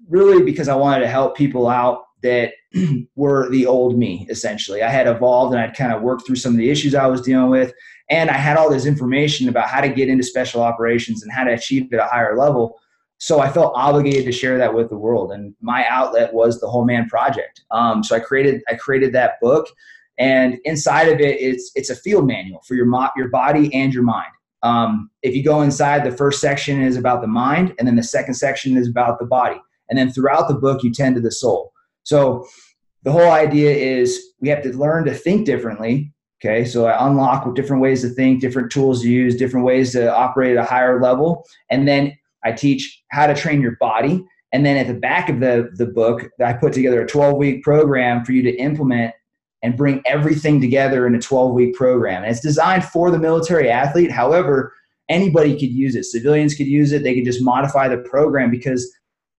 really 0.09 0.43
because 0.43 0.69
I 0.69 0.75
wanted 0.75 1.01
to 1.01 1.09
help 1.09 1.37
people 1.37 1.69
out 1.69 2.05
that 2.23 2.53
were 3.17 3.49
the 3.51 3.67
old 3.67 3.99
me, 3.99 4.27
essentially. 4.29 4.83
I 4.83 4.89
had 4.89 5.07
evolved 5.07 5.55
and 5.55 5.63
I'd 5.63 5.77
kind 5.77 5.93
of 5.93 6.03
worked 6.03 6.27
through 6.27 6.37
some 6.37 6.53
of 6.53 6.59
the 6.59 6.71
issues 6.71 6.95
I 6.95 7.07
was 7.07 7.21
dealing 7.21 7.51
with. 7.51 7.73
And 8.11 8.31
I 8.31 8.35
had 8.35 8.57
all 8.57 8.71
this 8.71 8.87
information 8.87 9.49
about 9.49 9.69
how 9.69 9.81
to 9.81 9.89
get 9.89 10.09
into 10.09 10.25
special 10.25 10.63
operations 10.63 11.23
and 11.23 11.31
how 11.31 11.45
to 11.45 11.53
achieve 11.53 11.93
at 11.93 12.01
a 12.01 12.05
higher 12.05 12.37
level 12.37 12.79
so 13.19 13.41
I 13.41 13.51
felt 13.51 13.73
obligated 13.75 14.25
to 14.27 14.33
share 14.33 14.59
that 14.59 14.73
with 14.73 14.89
the 14.91 14.97
world, 14.97 15.33
and 15.33 15.55
my 15.61 15.85
outlet 15.89 16.33
was 16.33 16.61
the 16.61 16.69
Whole 16.69 16.85
Man 16.85 17.09
Project. 17.09 17.63
Um, 17.73 18.03
so 18.03 18.15
I 18.15 18.21
created 18.21 18.63
I 18.69 18.75
created 18.75 19.13
that 19.15 19.41
book, 19.41 19.67
and 20.19 20.59
inside 20.65 21.09
of 21.09 21.19
it, 21.19 21.41
it's 21.41 21.73
it's 21.75 21.91
a 21.91 21.97
field 21.97 22.27
manual 22.27 22.63
for 22.67 22.75
your 22.75 22.87
mo- 22.87 23.11
your 23.17 23.29
body 23.29 23.75
and 23.75 23.93
your 23.93 24.05
mind. 24.05 24.31
Um, 24.63 25.11
if 25.23 25.35
you 25.35 25.45
go 25.45 25.63
inside, 25.63 26.05
the 26.05 26.17
first 26.17 26.41
section 26.41 26.83
is 26.83 26.97
about 26.97 27.21
the 27.21 27.29
mind, 27.29 27.75
and 27.79 27.87
then 27.87 27.97
the 27.97 28.03
second 28.03 28.35
section 28.35 28.77
is 28.77 28.89
about 28.89 29.19
the 29.19 29.27
body, 29.27 29.61
and 29.89 29.99
then 29.99 30.11
throughout 30.11 30.49
the 30.49 30.55
book, 30.55 30.83
you 30.83 30.93
tend 30.93 31.15
to 31.17 31.21
the 31.21 31.31
soul. 31.31 31.73
So 32.03 32.47
the 33.03 33.13
whole 33.13 33.31
idea 33.31 33.71
is 33.71 34.21
we 34.41 34.49
have 34.49 34.63
to 34.63 34.77
learn 34.77 35.05
to 35.05 35.15
think 35.15 35.47
differently. 35.47 36.13
Okay, 36.41 36.65
so 36.65 36.87
I 36.87 37.07
unlock 37.07 37.53
different 37.57 37.83
ways 37.83 38.03
to 38.03 38.09
think, 38.11 38.41
different 38.41 38.71
tools 38.71 39.03
to 39.03 39.11
use, 39.11 39.37
different 39.37 39.67
ways 39.67 39.93
to 39.93 40.15
operate 40.15 40.57
at 40.57 40.65
a 40.65 40.69
higher 40.69 41.01
level, 41.03 41.45
and 41.71 41.87
then 41.87 42.17
I 42.45 42.53
teach 42.53 43.03
how 43.11 43.27
to 43.27 43.35
train 43.35 43.61
your 43.61 43.77
body. 43.81 44.25
And 44.53 44.65
then 44.65 44.77
at 44.77 44.87
the 44.87 44.95
back 44.95 45.29
of 45.29 45.41
the 45.41 45.71
the 45.75 45.87
book, 45.87 46.29
I 46.45 46.53
put 46.53 46.73
together 46.73 47.03
a 47.03 47.07
12 47.07 47.37
week 47.37 47.63
program 47.63 48.25
for 48.25 48.33
you 48.33 48.43
to 48.43 48.57
implement 48.57 49.15
and 49.63 49.77
bring 49.77 50.03
everything 50.07 50.61
together 50.61 51.07
in 51.07 51.15
a 51.15 51.21
12 51.21 51.53
week 51.53 51.75
program. 51.75 52.23
And 52.23 52.31
it's 52.31 52.41
designed 52.41 52.85
for 52.85 53.11
the 53.11 53.19
military 53.19 53.71
athlete. 53.71 54.11
However, 54.11 54.73
anybody 55.09 55.53
could 55.53 55.73
use 55.73 55.97
it. 55.97 56.05
Civilians 56.05 56.55
could 56.55 56.67
use 56.67 56.93
it. 56.93 57.03
They 57.03 57.15
could 57.15 57.25
just 57.25 57.43
modify 57.43 57.89
the 57.89 57.99
program 57.99 58.51
because 58.51 58.91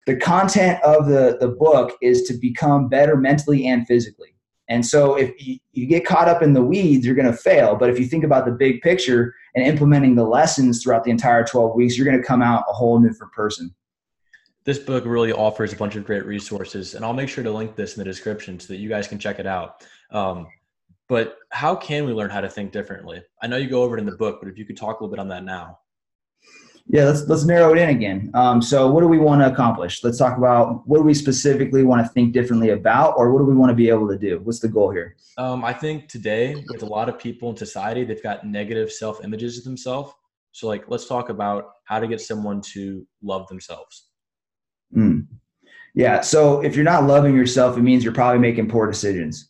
the 0.07 0.17
content 0.17 0.83
of 0.83 1.07
the, 1.07 1.37
the 1.41 1.49
book 1.49 1.97
is 2.01 2.23
to 2.23 2.35
become 2.35 2.89
better 2.89 3.17
mentally 3.17 3.67
and 3.67 3.87
physically. 3.87 4.35
And 4.69 4.85
so 4.85 5.17
if 5.17 5.33
you, 5.39 5.59
you 5.73 5.87
get 5.87 6.05
caught 6.05 6.29
up 6.29 6.43
in 6.43 6.53
the 6.53 6.63
weeds, 6.63 7.07
you're 7.07 7.15
going 7.15 7.31
to 7.31 7.37
fail. 7.37 7.75
But 7.75 7.91
if 7.91 7.99
you 7.99 8.07
think 8.07 8.25
about 8.25 8.45
the 8.45 8.53
big 8.53 8.83
picture 8.83 9.35
and 9.55 9.65
implementing 9.67 10.15
the 10.15 10.25
lessons 10.25 10.83
throughout 10.83 11.05
the 11.05 11.11
entire 11.11 11.45
12 11.45 11.75
weeks, 11.75 11.97
you're 11.97 12.07
going 12.07 12.21
to 12.21 12.27
come 12.27 12.43
out 12.43 12.65
a 12.69 12.73
whole 12.73 12.99
different 12.99 13.33
person. 13.33 13.75
This 14.65 14.79
book 14.79 15.05
really 15.07 15.33
offers 15.33 15.73
a 15.73 15.77
bunch 15.77 15.97
of 15.97 16.05
great 16.05 16.27
resources, 16.27 16.95
and 16.95 17.03
I'll 17.03 17.15
make 17.15 17.31
sure 17.31 17.43
to 17.43 17.51
link 17.51 17.75
this 17.75 17.97
in 17.97 18.01
the 18.01 18.05
description 18.05 18.61
so 18.61 18.75
that 18.75 18.79
you 18.79 18.91
guys 18.91 19.09
can 19.09 19.19
check 19.19 19.39
it 19.39 19.47
out. 19.47 19.87
Um, 20.11 20.47
but 21.09 21.39
how 21.51 21.75
can 21.75 22.05
we 22.05 22.13
learn 22.13 22.31
how 22.31 22.41
to 22.41 22.49
think 22.49 22.73
differently? 22.73 23.23
I 23.43 23.47
know 23.47 23.57
you 23.57 23.69
go 23.69 23.83
over 23.83 23.97
it 23.97 24.01
in 24.01 24.07
the 24.07 24.17
book, 24.17 24.39
but 24.41 24.49
if 24.49 24.59
you 24.59 24.65
could 24.65 24.77
talk 24.77 25.01
a 25.01 25.05
little 25.05 25.15
bit 25.15 25.21
on 25.21 25.29
that 25.29 25.45
now. 25.45 25.79
Yeah, 26.91 27.05
let's 27.05 27.27
let's 27.29 27.45
narrow 27.45 27.75
it 27.75 27.79
in 27.79 27.91
again. 27.91 28.31
Um, 28.33 28.63
so, 28.63 28.91
what 28.91 29.03
do 29.03 29.09
we 29.09 29.19
want 29.19 29.43
to 29.43 29.53
accomplish? 29.53 30.03
Let's 30.03 30.17
talk 30.17 30.39
about 30.39 30.89
what 30.89 30.97
do 30.97 31.03
we 31.03 31.13
specifically 31.13 31.85
want 31.85 32.05
to 32.05 32.11
think 32.13 32.33
differently 32.33 32.71
about, 32.71 33.15
or 33.19 33.31
what 33.31 33.41
do 33.41 33.45
we 33.45 33.55
want 33.55 33.69
to 33.69 33.75
be 33.75 33.91
able 33.91 34.09
to 34.09 34.17
do? 34.17 34.41
What's 34.43 34.61
the 34.61 34.69
goal 34.69 34.91
here? 34.91 35.15
Um, 35.37 35.67
I 35.67 35.75
think 35.75 36.09
today, 36.09 36.65
with 36.67 36.83
a 36.83 36.87
lot 36.87 37.11
of 37.11 37.19
people 37.19 37.51
in 37.51 37.57
society, 37.57 38.05
they've 38.05 38.23
got 38.23 38.47
negative 38.47 38.91
self 38.91 39.23
images 39.23 39.59
of 39.59 39.65
themselves. 39.65 40.15
So, 40.53 40.67
like, 40.67 40.85
let's 40.89 41.07
talk 41.07 41.29
about 41.29 41.73
how 41.85 42.01
to 42.01 42.07
get 42.07 42.23
someone 42.23 42.63
to 42.73 43.07
love 43.23 43.47
themselves. 43.49 44.07
Mm. 44.97 45.27
Yeah. 45.95 46.23
So, 46.23 46.63
if 46.63 46.75
you're 46.75 46.87
not 46.87 47.05
loving 47.05 47.37
yourself, 47.37 47.77
it 47.77 47.83
means 47.83 48.03
you're 48.03 48.15
probably 48.15 48.41
making 48.41 48.69
poor 48.69 48.87
decisions. 48.87 49.48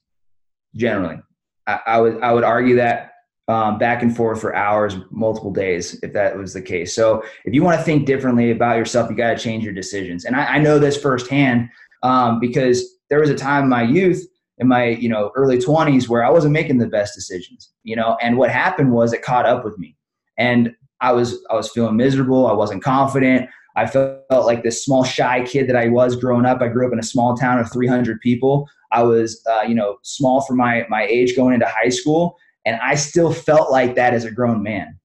Generally, 0.76 1.20
I, 1.66 1.80
I 1.86 2.00
would 2.00 2.20
I 2.22 2.32
would 2.32 2.44
argue 2.44 2.76
that 2.76 3.12
um, 3.48 3.78
back 3.78 4.02
and 4.02 4.14
forth 4.14 4.40
for 4.40 4.54
hours, 4.54 4.96
multiple 5.10 5.50
days, 5.50 5.98
if 6.02 6.12
that 6.12 6.36
was 6.36 6.52
the 6.52 6.60
case. 6.60 6.94
So 6.94 7.22
if 7.44 7.54
you 7.54 7.62
want 7.62 7.78
to 7.78 7.84
think 7.84 8.04
differently 8.04 8.50
about 8.50 8.76
yourself, 8.76 9.08
you 9.08 9.16
got 9.16 9.30
to 9.30 9.42
change 9.42 9.64
your 9.64 9.72
decisions. 9.72 10.26
And 10.26 10.36
I, 10.36 10.56
I 10.56 10.58
know 10.58 10.78
this 10.78 11.00
firsthand 11.00 11.70
um, 12.02 12.40
because 12.40 12.84
there 13.08 13.20
was 13.20 13.30
a 13.30 13.34
time 13.34 13.64
in 13.64 13.68
my 13.70 13.82
youth, 13.82 14.22
in 14.58 14.68
my 14.68 14.88
you 14.88 15.08
know 15.08 15.30
early 15.34 15.58
20s, 15.58 16.08
where 16.08 16.24
I 16.24 16.30
wasn't 16.30 16.52
making 16.52 16.78
the 16.78 16.86
best 16.86 17.14
decisions. 17.14 17.70
You 17.82 17.96
know, 17.96 18.16
and 18.20 18.36
what 18.36 18.50
happened 18.50 18.92
was 18.92 19.12
it 19.12 19.22
caught 19.22 19.46
up 19.46 19.64
with 19.64 19.78
me, 19.78 19.96
and 20.36 20.74
I 21.00 21.12
was 21.12 21.38
I 21.50 21.54
was 21.54 21.70
feeling 21.70 21.96
miserable. 21.96 22.46
I 22.46 22.52
wasn't 22.52 22.84
confident. 22.84 23.48
I 23.76 23.86
felt 23.86 24.24
like 24.30 24.64
this 24.64 24.84
small 24.84 25.04
shy 25.04 25.44
kid 25.44 25.68
that 25.68 25.76
I 25.76 25.88
was 25.88 26.16
growing 26.16 26.44
up. 26.44 26.60
I 26.60 26.68
grew 26.68 26.86
up 26.86 26.92
in 26.92 26.98
a 26.98 27.04
small 27.04 27.36
town 27.36 27.60
of 27.60 27.72
300 27.72 28.20
people. 28.20 28.68
I 28.92 29.02
was, 29.02 29.44
uh, 29.50 29.62
you 29.62 29.74
know, 29.74 29.98
small 30.02 30.40
for 30.42 30.54
my 30.54 30.86
my 30.88 31.04
age 31.04 31.36
going 31.36 31.54
into 31.54 31.66
high 31.66 31.90
school, 31.90 32.36
and 32.64 32.78
I 32.82 32.94
still 32.94 33.32
felt 33.32 33.70
like 33.70 33.94
that 33.94 34.14
as 34.14 34.24
a 34.24 34.30
grown 34.30 34.62
man. 34.62 34.98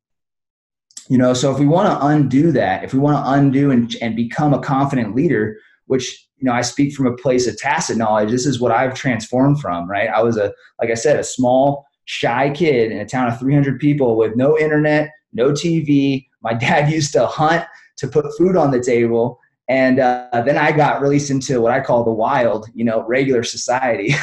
You 1.09 1.17
know, 1.17 1.33
so 1.33 1.51
if 1.51 1.59
we 1.59 1.65
want 1.65 1.89
to 1.89 2.05
undo 2.05 2.51
that, 2.53 2.83
if 2.83 2.93
we 2.93 2.99
want 2.99 3.17
to 3.17 3.31
undo 3.31 3.71
and, 3.71 3.93
and 4.01 4.15
become 4.15 4.53
a 4.53 4.59
confident 4.59 5.15
leader, 5.15 5.57
which, 5.87 6.27
you 6.37 6.45
know, 6.45 6.53
I 6.53 6.61
speak 6.61 6.93
from 6.93 7.07
a 7.07 7.15
place 7.15 7.45
of 7.45 7.57
tacit 7.57 7.97
knowledge, 7.97 8.31
this 8.31 8.45
is 8.45 8.59
what 8.59 8.71
I've 8.71 8.93
transformed 8.93 9.59
from, 9.59 9.89
right? 9.89 10.09
I 10.09 10.23
was 10.23 10.37
a, 10.37 10.53
like 10.79 10.89
I 10.89 10.95
said, 10.95 11.19
a 11.19 11.23
small, 11.23 11.85
shy 12.05 12.49
kid 12.51 12.91
in 12.91 12.99
a 12.99 13.05
town 13.05 13.27
of 13.27 13.39
300 13.39 13.79
people 13.79 14.17
with 14.17 14.35
no 14.35 14.57
internet, 14.57 15.11
no 15.33 15.51
TV. 15.51 16.25
My 16.41 16.53
dad 16.65 16.91
used 16.91 17.13
to 17.13 17.25
hunt 17.25 17.65
to 17.97 18.07
put 18.07 18.25
food 18.37 18.55
on 18.55 18.71
the 18.71 18.81
table. 18.81 19.39
And 19.69 19.99
uh, 19.99 20.43
then 20.45 20.57
I 20.57 20.71
got 20.71 21.01
released 21.01 21.31
into 21.31 21.61
what 21.61 21.71
I 21.71 21.79
call 21.79 22.03
the 22.03 22.11
wild, 22.11 22.67
you 22.73 22.83
know, 22.83 23.05
regular 23.07 23.43
society. 23.43 24.13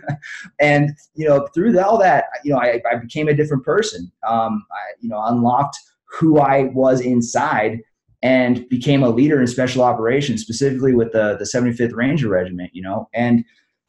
and, 0.60 0.90
you 1.14 1.26
know, 1.26 1.46
through 1.54 1.78
all 1.80 1.98
that, 1.98 2.24
you 2.44 2.52
know, 2.52 2.58
I, 2.58 2.80
I 2.90 2.96
became 2.96 3.28
a 3.28 3.34
different 3.34 3.64
person. 3.64 4.12
Um, 4.26 4.66
I, 4.70 4.92
you 5.00 5.08
know, 5.08 5.22
unlocked 5.24 5.78
who 6.04 6.38
I 6.38 6.64
was 6.74 7.00
inside 7.00 7.80
and 8.22 8.68
became 8.68 9.02
a 9.02 9.08
leader 9.08 9.40
in 9.40 9.46
special 9.46 9.82
operations, 9.82 10.42
specifically 10.42 10.94
with 10.94 11.12
the, 11.12 11.36
the 11.38 11.44
75th 11.44 11.94
Ranger 11.94 12.28
Regiment, 12.28 12.70
you 12.74 12.82
know. 12.82 13.08
And 13.14 13.44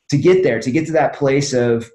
to 0.09 0.17
get 0.17 0.41
there, 0.41 0.59
to 0.59 0.71
get 0.71 0.85
to 0.87 0.93
that 0.93 1.13
place 1.13 1.53
of 1.53 1.89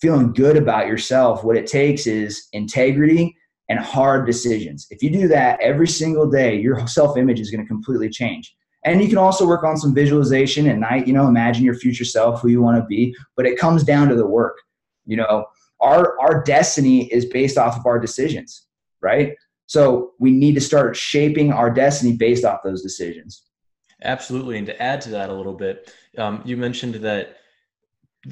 feeling 0.00 0.32
good 0.32 0.56
about 0.56 0.86
yourself, 0.86 1.44
what 1.44 1.56
it 1.56 1.66
takes 1.66 2.06
is 2.06 2.48
integrity 2.52 3.36
and 3.68 3.78
hard 3.78 4.26
decisions. 4.26 4.86
If 4.90 5.02
you 5.02 5.10
do 5.10 5.28
that 5.28 5.60
every 5.60 5.88
single 5.88 6.28
day, 6.28 6.58
your 6.58 6.86
self 6.86 7.16
image 7.16 7.40
is 7.40 7.50
going 7.50 7.62
to 7.62 7.68
completely 7.68 8.08
change. 8.08 8.54
And 8.84 9.02
you 9.02 9.08
can 9.08 9.18
also 9.18 9.46
work 9.46 9.64
on 9.64 9.76
some 9.76 9.94
visualization 9.94 10.66
at 10.68 10.78
night, 10.78 11.06
you 11.06 11.12
know, 11.12 11.26
imagine 11.26 11.64
your 11.64 11.74
future 11.74 12.04
self, 12.04 12.40
who 12.40 12.48
you 12.48 12.62
want 12.62 12.78
to 12.78 12.86
be, 12.86 13.14
but 13.36 13.44
it 13.44 13.58
comes 13.58 13.82
down 13.84 14.08
to 14.08 14.14
the 14.14 14.26
work. 14.26 14.56
You 15.04 15.16
know, 15.18 15.46
our 15.80 16.18
our 16.20 16.42
destiny 16.42 17.12
is 17.12 17.26
based 17.26 17.58
off 17.58 17.78
of 17.78 17.86
our 17.86 17.98
decisions, 17.98 18.66
right? 19.00 19.34
So 19.66 20.12
we 20.18 20.30
need 20.30 20.54
to 20.54 20.60
start 20.60 20.96
shaping 20.96 21.52
our 21.52 21.70
destiny 21.70 22.16
based 22.16 22.44
off 22.44 22.60
those 22.64 22.82
decisions. 22.82 23.42
Absolutely. 24.02 24.56
And 24.58 24.66
to 24.66 24.82
add 24.82 25.00
to 25.02 25.10
that 25.10 25.28
a 25.28 25.34
little 25.34 25.54
bit, 25.54 25.92
um, 26.16 26.40
you 26.44 26.56
mentioned 26.56 26.94
that 26.96 27.36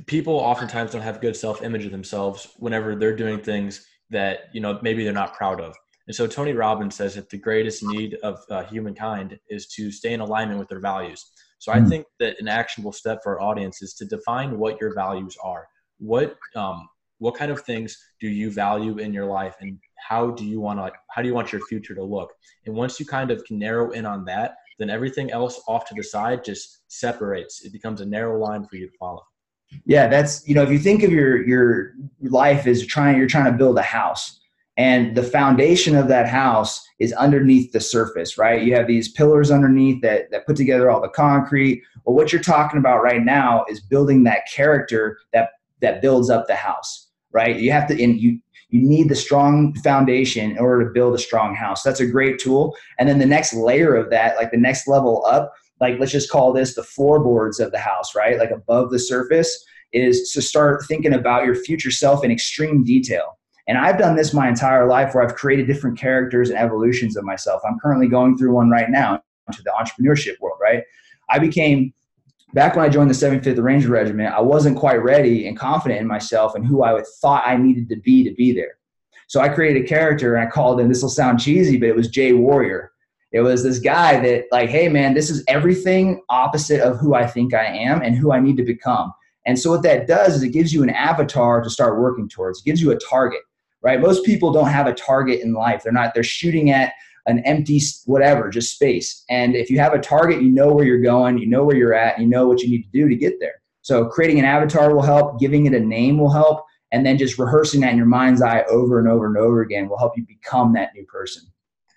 people 0.06 0.34
oftentimes 0.34 0.92
don't 0.92 1.02
have 1.02 1.20
good 1.20 1.36
self 1.36 1.62
image 1.62 1.84
of 1.84 1.92
themselves 1.92 2.48
whenever 2.56 2.94
they're 2.94 3.16
doing 3.16 3.40
things 3.40 3.86
that 4.10 4.48
you 4.52 4.60
know 4.60 4.78
maybe 4.82 5.04
they're 5.04 5.12
not 5.12 5.34
proud 5.34 5.60
of. 5.60 5.74
And 6.06 6.14
so 6.14 6.26
Tony 6.26 6.52
Robbins 6.52 6.94
says 6.94 7.16
that 7.16 7.30
the 7.30 7.38
greatest 7.38 7.82
need 7.82 8.16
of 8.22 8.38
uh, 8.48 8.62
humankind 8.64 9.38
is 9.50 9.66
to 9.68 9.90
stay 9.90 10.12
in 10.12 10.20
alignment 10.20 10.58
with 10.58 10.68
their 10.68 10.80
values. 10.80 11.32
So 11.58 11.72
I 11.72 11.80
hmm. 11.80 11.88
think 11.88 12.06
that 12.20 12.36
an 12.38 12.48
actionable 12.48 12.92
step 12.92 13.20
for 13.22 13.40
our 13.40 13.48
audience 13.48 13.82
is 13.82 13.94
to 13.94 14.04
define 14.04 14.58
what 14.58 14.80
your 14.80 14.94
values 14.94 15.36
are. 15.42 15.66
What 15.98 16.36
um, 16.54 16.88
what 17.18 17.34
kind 17.34 17.50
of 17.50 17.62
things 17.62 17.96
do 18.20 18.28
you 18.28 18.50
value 18.50 18.98
in 18.98 19.12
your 19.12 19.24
life, 19.24 19.56
and 19.60 19.78
how 20.06 20.30
do 20.30 20.44
you 20.44 20.60
want 20.60 20.78
to 20.78 20.82
like, 20.82 20.94
how 21.10 21.22
do 21.22 21.28
you 21.28 21.34
want 21.34 21.52
your 21.52 21.62
future 21.62 21.94
to 21.94 22.04
look? 22.04 22.30
And 22.66 22.74
once 22.74 23.00
you 23.00 23.06
kind 23.06 23.30
of 23.30 23.42
can 23.44 23.58
narrow 23.58 23.90
in 23.92 24.04
on 24.04 24.24
that, 24.26 24.56
then 24.78 24.90
everything 24.90 25.30
else 25.30 25.60
off 25.66 25.86
to 25.86 25.94
the 25.94 26.02
side 26.02 26.44
just 26.44 26.82
separates. 26.88 27.64
It 27.64 27.72
becomes 27.72 28.00
a 28.00 28.06
narrow 28.06 28.38
line 28.38 28.66
for 28.66 28.76
you 28.76 28.86
to 28.86 28.96
follow. 28.98 29.22
Yeah, 29.84 30.08
that's 30.08 30.46
you 30.48 30.54
know 30.54 30.62
if 30.62 30.70
you 30.70 30.78
think 30.78 31.02
of 31.02 31.10
your 31.10 31.46
your 31.46 31.92
life 32.22 32.66
as 32.66 32.86
trying 32.86 33.18
you're 33.18 33.26
trying 33.26 33.50
to 33.50 33.58
build 33.58 33.78
a 33.78 33.82
house 33.82 34.38
and 34.76 35.16
the 35.16 35.22
foundation 35.22 35.96
of 35.96 36.08
that 36.08 36.28
house 36.28 36.86
is 36.98 37.12
underneath 37.14 37.72
the 37.72 37.80
surface, 37.80 38.36
right? 38.36 38.62
You 38.62 38.74
have 38.74 38.86
these 38.86 39.10
pillars 39.10 39.50
underneath 39.50 40.02
that 40.02 40.30
that 40.30 40.46
put 40.46 40.56
together 40.56 40.90
all 40.90 41.00
the 41.00 41.08
concrete. 41.08 41.82
Well, 42.04 42.14
what 42.14 42.32
you're 42.32 42.42
talking 42.42 42.78
about 42.78 43.02
right 43.02 43.24
now 43.24 43.64
is 43.68 43.80
building 43.80 44.24
that 44.24 44.46
character 44.52 45.18
that 45.32 45.50
that 45.80 46.02
builds 46.02 46.30
up 46.30 46.46
the 46.46 46.56
house, 46.56 47.08
right? 47.32 47.56
You 47.56 47.72
have 47.72 47.88
to 47.88 48.02
and 48.02 48.20
you 48.20 48.40
you 48.68 48.82
need 48.82 49.08
the 49.08 49.14
strong 49.14 49.74
foundation 49.76 50.50
in 50.50 50.58
order 50.58 50.84
to 50.84 50.90
build 50.90 51.14
a 51.14 51.18
strong 51.18 51.54
house. 51.54 51.82
That's 51.82 52.00
a 52.00 52.06
great 52.06 52.38
tool. 52.38 52.76
And 52.98 53.08
then 53.08 53.18
the 53.18 53.26
next 53.26 53.54
layer 53.54 53.94
of 53.94 54.10
that, 54.10 54.36
like 54.36 54.50
the 54.50 54.56
next 54.56 54.88
level 54.88 55.24
up, 55.26 55.52
like 55.80 55.98
let's 55.98 56.12
just 56.12 56.30
call 56.30 56.52
this 56.52 56.74
the 56.74 56.82
floorboards 56.82 57.60
of 57.60 57.72
the 57.72 57.78
house, 57.78 58.14
right? 58.14 58.38
Like 58.38 58.50
above 58.50 58.90
the 58.90 58.98
surface 58.98 59.64
is 59.92 60.32
to 60.32 60.42
start 60.42 60.84
thinking 60.86 61.14
about 61.14 61.44
your 61.44 61.54
future 61.54 61.90
self 61.90 62.24
in 62.24 62.30
extreme 62.30 62.84
detail. 62.84 63.38
And 63.68 63.76
I've 63.76 63.98
done 63.98 64.16
this 64.16 64.32
my 64.32 64.48
entire 64.48 64.86
life 64.86 65.14
where 65.14 65.24
I've 65.24 65.34
created 65.34 65.66
different 65.66 65.98
characters 65.98 66.50
and 66.50 66.58
evolutions 66.58 67.16
of 67.16 67.24
myself. 67.24 67.62
I'm 67.68 67.78
currently 67.80 68.08
going 68.08 68.38
through 68.38 68.52
one 68.52 68.70
right 68.70 68.90
now 68.90 69.22
into 69.48 69.62
the 69.62 69.72
entrepreneurship 69.72 70.40
world, 70.40 70.58
right? 70.60 70.82
I 71.28 71.38
became 71.38 71.92
back 72.54 72.76
when 72.76 72.84
I 72.84 72.88
joined 72.88 73.10
the 73.10 73.14
75th 73.14 73.62
Ranger 73.62 73.88
Regiment, 73.88 74.34
I 74.34 74.40
wasn't 74.40 74.78
quite 74.78 75.02
ready 75.02 75.48
and 75.48 75.58
confident 75.58 76.00
in 76.00 76.06
myself 76.06 76.54
and 76.54 76.64
who 76.64 76.84
I 76.84 77.02
thought 77.20 77.46
I 77.46 77.56
needed 77.56 77.88
to 77.90 77.96
be 77.96 78.24
to 78.24 78.34
be 78.34 78.52
there. 78.52 78.78
So 79.26 79.40
I 79.40 79.48
created 79.48 79.84
a 79.84 79.88
character 79.88 80.36
and 80.36 80.46
I 80.46 80.50
called 80.50 80.80
him, 80.80 80.88
this 80.88 81.02
will 81.02 81.08
sound 81.08 81.40
cheesy, 81.40 81.76
but 81.76 81.88
it 81.88 81.96
was 81.96 82.08
Jay 82.08 82.32
Warrior. 82.32 82.92
It 83.36 83.42
was 83.42 83.62
this 83.62 83.78
guy 83.78 84.18
that, 84.20 84.46
like, 84.50 84.70
hey, 84.70 84.88
man, 84.88 85.12
this 85.12 85.28
is 85.28 85.44
everything 85.46 86.22
opposite 86.30 86.80
of 86.80 86.96
who 86.98 87.14
I 87.14 87.26
think 87.26 87.52
I 87.52 87.66
am 87.66 88.00
and 88.00 88.16
who 88.16 88.32
I 88.32 88.40
need 88.40 88.56
to 88.56 88.64
become. 88.64 89.12
And 89.44 89.58
so, 89.58 89.70
what 89.70 89.82
that 89.82 90.06
does 90.06 90.36
is 90.36 90.42
it 90.42 90.54
gives 90.54 90.72
you 90.72 90.82
an 90.82 90.88
avatar 90.88 91.60
to 91.62 91.68
start 91.68 92.00
working 92.00 92.30
towards, 92.30 92.60
it 92.60 92.64
gives 92.64 92.80
you 92.80 92.92
a 92.92 92.98
target, 92.98 93.40
right? 93.82 94.00
Most 94.00 94.24
people 94.24 94.52
don't 94.52 94.70
have 94.70 94.86
a 94.86 94.94
target 94.94 95.42
in 95.42 95.52
life. 95.52 95.82
They're 95.82 95.92
not, 95.92 96.14
they're 96.14 96.22
shooting 96.22 96.70
at 96.70 96.94
an 97.26 97.40
empty 97.40 97.78
whatever, 98.06 98.48
just 98.48 98.72
space. 98.72 99.22
And 99.28 99.54
if 99.54 99.68
you 99.68 99.78
have 99.80 99.92
a 99.92 99.98
target, 99.98 100.40
you 100.40 100.48
know 100.48 100.72
where 100.72 100.86
you're 100.86 101.02
going, 101.02 101.36
you 101.36 101.46
know 101.46 101.62
where 101.62 101.76
you're 101.76 101.92
at, 101.92 102.18
you 102.18 102.26
know 102.26 102.48
what 102.48 102.62
you 102.62 102.70
need 102.70 102.84
to 102.84 102.90
do 102.90 103.06
to 103.06 103.16
get 103.16 103.38
there. 103.38 103.56
So, 103.82 104.06
creating 104.06 104.38
an 104.38 104.46
avatar 104.46 104.94
will 104.94 105.02
help, 105.02 105.38
giving 105.38 105.66
it 105.66 105.74
a 105.74 105.80
name 105.80 106.16
will 106.18 106.32
help, 106.32 106.64
and 106.90 107.04
then 107.04 107.18
just 107.18 107.38
rehearsing 107.38 107.82
that 107.82 107.90
in 107.90 107.98
your 107.98 108.06
mind's 108.06 108.40
eye 108.40 108.62
over 108.70 108.98
and 108.98 109.08
over 109.08 109.26
and 109.26 109.36
over 109.36 109.60
again 109.60 109.90
will 109.90 109.98
help 109.98 110.16
you 110.16 110.24
become 110.26 110.72
that 110.72 110.94
new 110.94 111.04
person. 111.04 111.42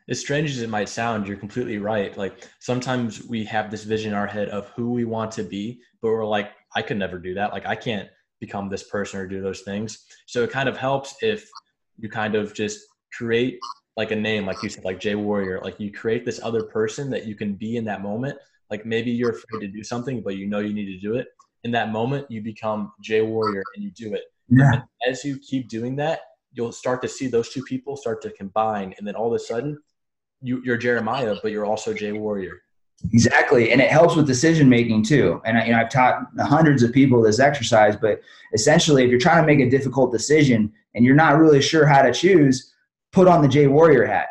As 0.10 0.20
strange 0.20 0.52
as 0.52 0.62
it 0.62 0.70
might 0.70 0.90
sound, 0.90 1.28
you're 1.28 1.38
completely 1.38 1.78
right. 1.78 2.18
Like 2.18 2.48
sometimes 2.60 3.24
we 3.24 3.46
have 3.46 3.70
this 3.70 3.84
vision 3.84 4.12
in 4.12 4.18
our 4.18 4.28
head 4.28 4.50
of 4.50 4.68
who 4.70 4.92
we 4.92 5.06
want 5.06 5.32
to 5.34 5.44
be, 5.44 5.80
but 6.02 6.10
we're 6.10 6.26
like, 6.26 6.52
I 6.76 6.82
could 6.82 6.98
never 6.98 7.20
do 7.20 7.36
that. 7.36 7.54
Like 7.54 7.66
I 7.66 7.76
can't 7.76 8.10
become 8.40 8.70
this 8.70 8.84
person 8.84 9.20
or 9.20 9.28
do 9.28 9.42
those 9.42 9.62
things. 9.62 10.06
So 10.26 10.44
it 10.44 10.52
kind 10.52 10.68
of 10.68 10.78
helps 10.78 11.16
if 11.22 11.48
you 11.98 12.10
kind 12.10 12.36
of 12.36 12.54
just 12.54 12.80
create 13.14 13.60
like 13.98 14.12
a 14.12 14.16
name, 14.16 14.46
like 14.46 14.64
you 14.64 14.70
said, 14.70 14.86
like 14.86 15.00
Jay 15.00 15.16
Warrior, 15.16 15.60
like 15.64 15.80
you 15.80 15.92
create 15.92 16.26
this 16.26 16.40
other 16.42 16.64
person 16.64 17.10
that 17.12 17.26
you 17.26 17.36
can 17.36 17.54
be 17.54 17.78
in 17.78 17.86
that 17.86 18.02
moment. 18.02 18.38
Like 18.72 18.86
maybe 18.86 19.12
you're 19.12 19.32
afraid 19.32 19.60
to 19.62 19.68
do 19.68 19.84
something, 19.84 20.22
but 20.22 20.38
you 20.38 20.48
know 20.48 20.60
you 20.60 20.74
need 20.74 20.86
to 20.86 21.00
do 21.00 21.16
it. 21.16 21.28
In 21.66 21.72
that 21.72 21.92
moment, 21.92 22.26
you 22.32 22.42
become 22.42 22.94
Jay 23.02 23.22
Warrior 23.22 23.64
and 23.76 23.84
you 23.84 23.92
do 23.92 24.14
it. 24.14 24.24
Yeah. 24.48 24.72
And 24.74 24.84
as 25.08 25.24
you 25.24 25.38
keep 25.38 25.68
doing 25.68 25.96
that, 25.98 26.22
you'll 26.54 26.72
start 26.72 27.02
to 27.02 27.08
see 27.08 27.28
those 27.28 27.50
two 27.50 27.62
people 27.64 27.96
start 27.96 28.22
to 28.24 28.32
combine, 28.32 28.96
and 28.98 29.08
then 29.08 29.16
all 29.16 29.28
of 29.28 29.34
a 29.34 29.40
sudden, 29.40 29.78
you, 30.42 30.62
you're 30.64 30.78
Jeramiah, 30.78 31.40
but 31.42 31.52
you're 31.52 31.66
also 31.66 31.94
Jay 31.94 32.12
Warrior. 32.12 32.62
Exactly, 33.14 33.72
and 33.72 33.82
it 33.82 33.90
helps 33.90 34.16
with 34.16 34.28
decision 34.28 34.68
making 34.68 35.04
too. 35.04 35.42
And 35.46 35.58
I, 35.58 35.66
you 35.66 35.72
know, 35.72 35.80
I've 35.80 35.90
taught 35.90 36.24
hundreds 36.40 36.84
of 36.84 36.92
people 36.92 37.22
this 37.22 37.40
exercise, 37.40 37.96
but 37.96 38.22
essentially, 38.54 39.04
if 39.04 39.10
you're 39.10 39.20
trying 39.20 39.42
to 39.42 39.48
make 39.48 39.66
a 39.66 39.70
difficult 39.70 40.12
decision 40.12 40.74
and 40.96 41.06
you're 41.06 41.16
not 41.16 41.38
really 41.38 41.62
sure 41.62 41.86
how 41.86 42.02
to 42.02 42.12
choose, 42.12 42.74
put 43.12 43.28
on 43.28 43.42
the 43.42 43.48
Jay 43.48 43.68
Warrior 43.68 44.06
hat. 44.06 44.28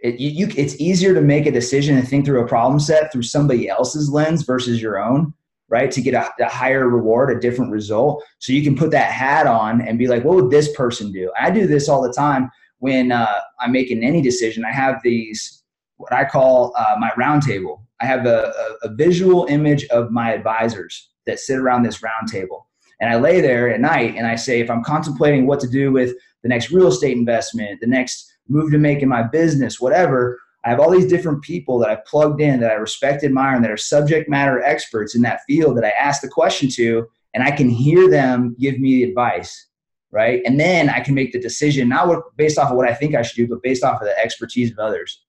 It, 0.00 0.18
you, 0.18 0.30
you, 0.30 0.54
it's 0.56 0.78
easier 0.80 1.14
to 1.14 1.20
make 1.20 1.46
a 1.46 1.52
decision 1.52 1.96
and 1.96 2.06
think 2.06 2.26
through 2.26 2.42
a 2.42 2.48
problem 2.48 2.80
set 2.80 3.12
through 3.12 3.22
somebody 3.22 3.68
else's 3.68 4.10
lens 4.10 4.42
versus 4.42 4.82
your 4.82 5.00
own, 5.00 5.32
right? 5.68 5.90
To 5.90 6.02
get 6.02 6.14
a, 6.14 6.28
a 6.44 6.50
higher 6.50 6.88
reward, 6.88 7.34
a 7.34 7.40
different 7.40 7.70
result. 7.70 8.22
So 8.40 8.52
you 8.52 8.64
can 8.64 8.76
put 8.76 8.90
that 8.90 9.12
hat 9.12 9.46
on 9.46 9.80
and 9.80 9.98
be 9.98 10.08
like, 10.08 10.24
what 10.24 10.34
would 10.34 10.50
this 10.50 10.72
person 10.72 11.12
do? 11.12 11.32
I 11.40 11.50
do 11.50 11.66
this 11.66 11.88
all 11.88 12.02
the 12.02 12.12
time 12.12 12.50
when 12.82 13.12
uh, 13.12 13.38
I'm 13.60 13.70
making 13.70 14.02
any 14.02 14.20
decision. 14.20 14.64
I 14.64 14.72
have 14.72 15.00
these 15.04 15.62
what 15.98 16.12
I 16.12 16.24
call 16.24 16.74
uh, 16.76 16.96
my 16.98 17.12
round 17.16 17.44
table. 17.44 17.86
I 18.00 18.06
have 18.06 18.26
a, 18.26 18.52
a, 18.82 18.88
a 18.88 18.94
visual 18.96 19.46
image 19.46 19.84
of 19.86 20.10
my 20.10 20.32
advisors 20.32 21.10
that 21.26 21.38
sit 21.38 21.60
around 21.60 21.84
this 21.84 22.02
round 22.02 22.26
table. 22.26 22.66
And 23.00 23.08
I 23.08 23.20
lay 23.20 23.40
there 23.40 23.72
at 23.72 23.80
night 23.80 24.16
and 24.16 24.26
I 24.26 24.34
say, 24.34 24.58
if 24.58 24.68
I'm 24.68 24.82
contemplating 24.82 25.46
what 25.46 25.60
to 25.60 25.68
do 25.68 25.92
with 25.92 26.16
the 26.42 26.48
next 26.48 26.72
real 26.72 26.88
estate 26.88 27.16
investment, 27.16 27.80
the 27.80 27.86
next 27.86 28.28
move 28.48 28.72
to 28.72 28.78
make 28.78 29.00
in 29.00 29.08
my 29.08 29.22
business, 29.22 29.80
whatever, 29.80 30.40
I 30.64 30.70
have 30.70 30.80
all 30.80 30.90
these 30.90 31.06
different 31.06 31.40
people 31.42 31.78
that 31.78 31.88
I've 31.88 32.04
plugged 32.04 32.40
in 32.40 32.58
that 32.60 32.72
I 32.72 32.74
respect, 32.74 33.22
admire, 33.22 33.54
and 33.54 33.64
that 33.64 33.70
are 33.70 33.76
subject 33.76 34.28
matter 34.28 34.60
experts 34.60 35.14
in 35.14 35.22
that 35.22 35.42
field 35.46 35.76
that 35.76 35.84
I 35.84 35.90
ask 35.90 36.20
the 36.20 36.28
question 36.28 36.68
to, 36.70 37.06
and 37.32 37.44
I 37.44 37.52
can 37.52 37.70
hear 37.70 38.10
them 38.10 38.56
give 38.58 38.80
me 38.80 39.04
advice, 39.04 39.68
right? 40.12 40.42
And 40.44 40.60
then 40.60 40.90
I 40.90 41.00
can 41.00 41.14
make 41.14 41.32
the 41.32 41.40
decision, 41.40 41.88
not 41.88 42.36
based 42.36 42.58
off 42.58 42.70
of 42.70 42.76
what 42.76 42.88
I 42.88 42.94
think 42.94 43.14
I 43.14 43.22
should 43.22 43.36
do, 43.36 43.48
but 43.48 43.62
based 43.62 43.82
off 43.82 44.00
of 44.00 44.06
the 44.06 44.18
expertise 44.18 44.70
of 44.70 44.78
others. 44.78 45.24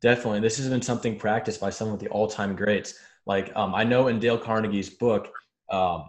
Definitely. 0.00 0.40
This 0.40 0.56
has 0.56 0.68
been 0.68 0.82
something 0.82 1.18
practiced 1.18 1.60
by 1.60 1.70
some 1.70 1.92
of 1.92 1.98
the 1.98 2.08
all 2.08 2.28
time 2.28 2.56
greats. 2.56 2.94
Like, 3.26 3.54
um, 3.54 3.74
I 3.74 3.84
know 3.84 4.08
in 4.08 4.18
Dale 4.18 4.38
Carnegie's 4.38 4.90
book, 4.90 5.32
um, 5.70 6.04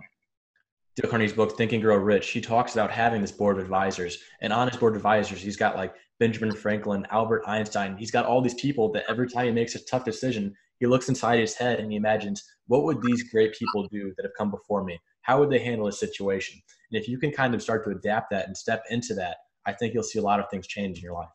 Dale 0.95 1.09
Carnegie's 1.09 1.35
book, 1.35 1.57
Think 1.57 1.73
and 1.73 1.81
Grow 1.81 1.97
Rich, 1.97 2.29
he 2.29 2.41
talks 2.41 2.73
about 2.73 2.91
having 2.91 3.21
this 3.21 3.31
board 3.31 3.57
of 3.57 3.63
advisors. 3.63 4.19
And 4.41 4.53
on 4.53 4.67
his 4.67 4.77
board 4.77 4.93
of 4.93 4.97
advisors, 4.97 5.41
he's 5.41 5.57
got 5.57 5.75
like 5.75 5.93
Benjamin 6.19 6.55
Franklin, 6.55 7.05
Albert 7.09 7.43
Einstein. 7.47 7.97
He's 7.97 8.11
got 8.11 8.25
all 8.25 8.41
these 8.41 8.53
people 8.55 8.91
that 8.93 9.05
every 9.09 9.27
time 9.27 9.45
he 9.45 9.51
makes 9.51 9.75
a 9.75 9.83
tough 9.85 10.05
decision, 10.05 10.55
he 10.79 10.85
looks 10.85 11.09
inside 11.09 11.39
his 11.39 11.55
head 11.55 11.79
and 11.79 11.91
he 11.91 11.97
imagines, 11.97 12.43
what 12.67 12.83
would 12.83 13.01
these 13.01 13.23
great 13.31 13.53
people 13.53 13.87
do 13.91 14.13
that 14.15 14.23
have 14.23 14.33
come 14.37 14.51
before 14.51 14.83
me? 14.83 14.99
How 15.23 15.39
would 15.39 15.49
they 15.49 15.59
handle 15.59 15.87
a 15.87 15.91
situation? 15.91 16.61
And 16.91 17.01
if 17.01 17.09
you 17.09 17.17
can 17.17 17.31
kind 17.31 17.55
of 17.55 17.61
start 17.61 17.83
to 17.85 17.91
adapt 17.91 18.29
that 18.31 18.47
and 18.47 18.55
step 18.55 18.83
into 18.89 19.13
that, 19.15 19.37
I 19.65 19.73
think 19.73 19.93
you'll 19.93 20.03
see 20.03 20.19
a 20.19 20.23
lot 20.23 20.39
of 20.39 20.49
things 20.49 20.67
change 20.67 20.99
in 20.99 21.03
your 21.03 21.13
life. 21.13 21.29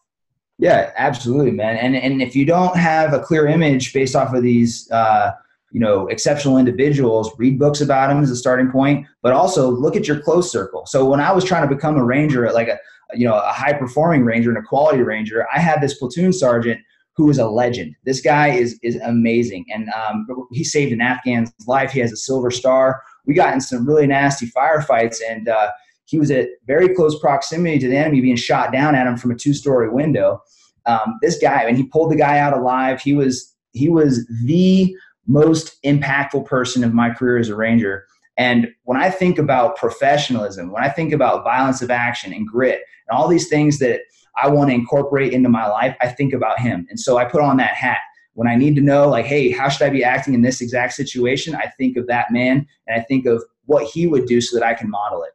Yeah, 0.59 0.93
absolutely, 0.97 1.53
man. 1.53 1.77
And 1.77 1.97
and 1.97 2.21
if 2.21 2.35
you 2.35 2.45
don't 2.45 2.77
have 2.77 3.13
a 3.13 3.21
clear 3.21 3.47
image 3.47 3.93
based 3.93 4.17
off 4.17 4.35
of 4.35 4.43
these, 4.43 4.91
uh, 4.91 5.33
you 5.71 5.79
know, 5.79 6.09
exceptional 6.09 6.59
individuals, 6.59 7.31
read 7.39 7.59
books 7.59 7.81
about 7.81 8.09
them 8.09 8.23
as 8.23 8.31
a 8.31 8.37
starting 8.37 8.71
point, 8.71 9.07
but 9.23 9.33
also 9.33 9.71
look 9.71 9.95
at 9.95 10.09
your 10.09 10.21
close 10.21 10.51
circle. 10.51 10.85
So 10.87 11.05
when 11.05 11.21
I 11.21 11.31
was 11.31 11.45
trying 11.45 11.69
to 11.69 11.73
become 11.75 11.97
a 11.97 12.05
ranger, 12.05 12.51
like 12.53 12.69
a 12.69 12.79
you 13.15 13.27
know 13.27 13.37
a 13.39 13.53
high 13.53 13.73
performing 13.73 14.25
ranger 14.25 14.51
and 14.51 14.59
a 14.59 14.63
quality 14.63 15.01
ranger, 15.03 15.47
I 15.55 15.61
had 15.61 15.81
this 15.81 15.95
platoon 15.95 16.33
sergeant 16.33 16.81
who 17.15 17.27
was 17.27 17.39
a 17.39 17.47
legend. 17.47 17.95
This 18.05 18.21
guy 18.21 18.49
is 18.49 18.81
is 18.83 18.97
amazing, 18.97 19.65
and 19.73 19.89
um, 19.91 20.27
he 20.51 20.65
saved 20.65 20.93
an 20.93 21.01
Afghan's 21.01 21.53
life. 21.69 21.93
He 21.93 22.01
has 22.01 22.13
a 22.13 22.17
Silver 22.17 22.51
Star. 22.51 23.01
We 23.29 23.35
got 23.35 23.55
in 23.55 23.61
some 23.61 23.87
really 23.87 24.09
nasty 24.09 24.47
firefights, 24.47 25.19
and 25.29 25.49
uh, 25.49 25.71
he 26.07 26.19
was 26.19 26.31
at 26.31 26.49
very 26.67 26.93
close 26.95 27.21
proximity 27.21 27.79
to 27.79 27.89
the 27.89 27.97
enemy 27.97 28.21
being 28.21 28.37
shot 28.37 28.73
down 28.73 28.97
at 28.97 29.07
him 29.07 29.17
from 29.17 29.31
a 29.31 29.37
two-story 29.37 29.91
window. 29.91 30.43
Um, 30.87 31.19
this 31.21 31.39
guy, 31.39 31.63
and 31.65 31.77
he 31.77 31.85
pulled 31.85 32.11
the 32.11 32.17
guy 32.17 32.39
out 32.39 32.57
alive. 32.57 33.01
He 33.01 33.15
was 33.15 33.55
he 33.73 33.89
was 33.89 34.27
the 34.45 34.97
most 35.27 35.81
impactful 35.85 36.47
person 36.47 36.83
of 36.83 36.95
my 36.95 37.11
career 37.11 37.39
as 37.39 37.51
a 37.51 37.55
ranger. 37.55 38.07
And 38.39 38.69
when 38.85 38.97
I 38.97 39.11
think 39.11 39.39
about 39.39 39.77
professionalism, 39.77 40.73
when 40.73 40.83
I 40.83 40.89
think 40.89 41.13
about 41.13 41.45
violence 41.45 41.83
of 41.83 41.91
action 41.91 42.33
and 42.33 42.47
grit 42.47 42.81
and 43.09 43.19
all 43.19 43.29
these 43.29 43.49
things 43.49 43.79
that 43.81 44.01
I 44.43 44.49
want 44.49 44.71
to 44.71 44.75
incorporate 44.75 45.33
into 45.33 45.49
my 45.49 45.67
life, 45.67 45.97
I 46.01 46.09
think 46.09 46.33
about 46.33 46.61
him. 46.61 46.87
And 46.89 46.99
so 46.99 47.19
I 47.19 47.25
put 47.25 47.43
on 47.43 47.57
that 47.59 47.75
hat. 47.75 47.99
When 48.39 48.47
I 48.47 48.55
need 48.55 48.77
to 48.77 48.81
know, 48.81 49.09
like, 49.09 49.25
hey, 49.25 49.51
how 49.51 49.69
should 49.69 49.85
I 49.85 49.91
be 49.91 50.05
acting 50.05 50.33
in 50.33 50.43
this 50.43 50.61
exact 50.61 50.93
situation? 50.93 51.57
I 51.57 51.73
think 51.77 51.97
of 51.97 52.07
that 52.07 52.31
man 52.31 52.65
and 52.87 53.01
I 53.01 53.03
think 53.03 53.27
of 53.27 53.43
what 53.67 53.87
he 53.87 54.07
would 54.07 54.27
do 54.27 54.41
so 54.41 54.57
that 54.57 54.65
I 54.65 54.75
can 54.75 54.89
model 54.89 55.25
it. 55.25 55.33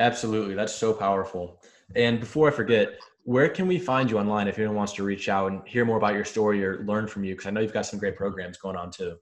Absolutely. 0.00 0.54
That's 0.56 0.74
so 0.74 0.92
powerful. 0.92 1.62
And 1.94 2.18
before 2.18 2.48
I 2.48 2.50
forget, 2.50 2.98
where 3.22 3.48
can 3.48 3.68
we 3.68 3.78
find 3.78 4.10
you 4.10 4.18
online 4.18 4.48
if 4.48 4.58
anyone 4.58 4.74
wants 4.74 4.94
to 4.94 5.04
reach 5.04 5.28
out 5.28 5.52
and 5.52 5.62
hear 5.64 5.84
more 5.84 5.96
about 5.96 6.14
your 6.14 6.24
story 6.24 6.64
or 6.64 6.82
learn 6.86 7.06
from 7.06 7.22
you? 7.22 7.34
Because 7.34 7.46
I 7.46 7.50
know 7.50 7.60
you've 7.60 7.72
got 7.72 7.86
some 7.86 8.00
great 8.00 8.16
programs 8.16 8.58
going 8.58 8.74
on 8.74 8.90
too. 8.90 9.14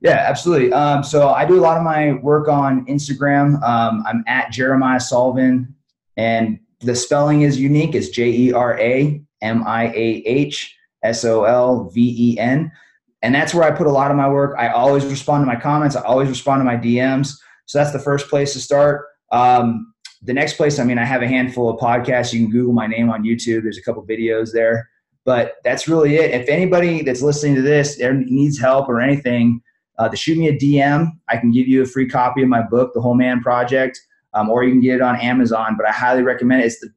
Yeah, 0.00 0.24
absolutely. 0.28 0.72
Um, 0.72 1.04
so 1.04 1.28
I 1.28 1.44
do 1.44 1.60
a 1.60 1.62
lot 1.62 1.76
of 1.76 1.84
my 1.84 2.14
work 2.14 2.48
on 2.48 2.86
Instagram. 2.86 3.62
Um, 3.62 4.02
I'm 4.04 4.24
at 4.26 4.52
Jeramiah 4.52 4.96
Solven, 4.96 5.72
and 6.16 6.58
the 6.80 6.96
spelling 6.96 7.42
is 7.42 7.60
unique. 7.60 7.94
It's 7.94 8.08
J 8.08 8.30
E 8.32 8.52
R 8.52 8.76
A 8.80 9.22
M 9.42 9.62
I 9.64 9.92
A 9.94 10.22
H 10.26 10.76
S 11.02 11.24
O 11.24 11.44
L 11.44 11.90
V 11.90 12.34
E 12.34 12.38
N. 12.38 12.70
And 13.22 13.34
that's 13.34 13.52
where 13.52 13.64
I 13.64 13.70
put 13.70 13.86
a 13.86 13.90
lot 13.90 14.10
of 14.10 14.16
my 14.16 14.28
work. 14.28 14.56
I 14.58 14.68
always 14.68 15.04
respond 15.04 15.42
to 15.42 15.46
my 15.46 15.60
comments, 15.60 15.96
I 15.96 16.02
always 16.02 16.28
respond 16.28 16.60
to 16.60 16.64
my 16.64 16.76
DMs. 16.76 17.32
So 17.66 17.78
that's 17.78 17.92
the 17.92 17.98
first 17.98 18.28
place 18.28 18.52
to 18.54 18.60
start. 18.60 19.06
Um, 19.30 19.92
the 20.22 20.32
next 20.32 20.54
place, 20.54 20.78
I 20.78 20.84
mean, 20.84 20.98
I 20.98 21.04
have 21.04 21.22
a 21.22 21.28
handful 21.28 21.70
of 21.70 21.78
podcasts. 21.78 22.32
You 22.32 22.40
can 22.40 22.50
Google 22.50 22.72
my 22.72 22.86
name 22.86 23.10
on 23.10 23.22
YouTube. 23.22 23.62
There's 23.62 23.78
a 23.78 23.82
couple 23.82 24.04
videos 24.04 24.52
there, 24.52 24.88
but 25.24 25.54
that's 25.64 25.88
really 25.88 26.16
it. 26.16 26.32
If 26.32 26.48
anybody 26.48 27.02
that's 27.02 27.22
listening 27.22 27.54
to 27.54 27.62
this 27.62 27.98
needs 27.98 28.58
help 28.58 28.88
or 28.88 29.00
anything, 29.00 29.62
uh, 30.00 30.08
to 30.08 30.16
shoot 30.16 30.38
me 30.38 30.48
a 30.48 30.56
DM. 30.56 31.10
I 31.28 31.36
can 31.36 31.52
give 31.52 31.68
you 31.68 31.82
a 31.82 31.86
free 31.86 32.08
copy 32.08 32.42
of 32.42 32.48
my 32.48 32.62
book, 32.62 32.92
The 32.94 33.02
Whole 33.02 33.14
Man 33.14 33.40
Project, 33.40 34.00
um, 34.32 34.48
or 34.48 34.64
you 34.64 34.70
can 34.70 34.80
get 34.80 34.96
it 34.96 35.02
on 35.02 35.20
Amazon. 35.20 35.76
But 35.76 35.86
I 35.86 35.92
highly 35.92 36.22
recommend 36.22 36.62
it. 36.62 36.66
It's 36.66 36.80
the, 36.80 36.88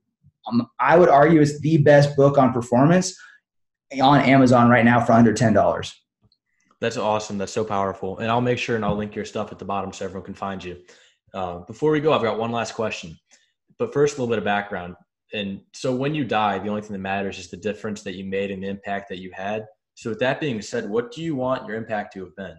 um, 0.47 0.67
I 0.79 0.97
would 0.97 1.09
argue 1.09 1.41
it's 1.41 1.59
the 1.59 1.77
best 1.77 2.15
book 2.15 2.37
on 2.37 2.53
performance 2.53 3.13
on 4.01 4.21
Amazon 4.21 4.69
right 4.69 4.85
now 4.85 5.03
for 5.03 5.13
under 5.13 5.33
ten 5.33 5.53
dollars. 5.53 5.93
That's 6.79 6.97
awesome. 6.97 7.37
That's 7.37 7.53
so 7.53 7.63
powerful. 7.63 8.17
And 8.19 8.29
I'll 8.29 8.41
make 8.41 8.57
sure 8.57 8.75
and 8.75 8.83
I'll 8.83 8.95
link 8.95 9.15
your 9.15 9.23
stuff 9.23 9.53
at 9.53 9.59
the 9.59 9.63
bottom 9.63 9.93
so 9.93 10.03
everyone 10.03 10.25
can 10.25 10.33
find 10.33 10.61
you. 10.61 10.81
Uh, 11.33 11.59
before 11.59 11.91
we 11.91 12.01
go, 12.01 12.11
I've 12.11 12.21
got 12.21 12.37
one 12.37 12.51
last 12.51 12.73
question. 12.73 13.17
But 13.79 13.93
first, 13.93 14.17
a 14.17 14.21
little 14.21 14.31
bit 14.31 14.37
of 14.37 14.43
background. 14.43 14.95
And 15.33 15.61
so, 15.73 15.95
when 15.95 16.13
you 16.13 16.25
die, 16.25 16.59
the 16.59 16.69
only 16.69 16.81
thing 16.81 16.91
that 16.91 16.99
matters 16.99 17.39
is 17.39 17.49
the 17.49 17.57
difference 17.57 18.03
that 18.03 18.15
you 18.15 18.25
made 18.25 18.51
and 18.51 18.61
the 18.61 18.67
impact 18.67 19.09
that 19.09 19.17
you 19.17 19.31
had. 19.33 19.65
So, 19.95 20.09
with 20.09 20.19
that 20.19 20.39
being 20.39 20.61
said, 20.61 20.89
what 20.89 21.11
do 21.11 21.23
you 21.23 21.35
want 21.35 21.65
your 21.67 21.75
impact 21.75 22.13
to 22.13 22.25
have 22.25 22.35
been? 22.35 22.55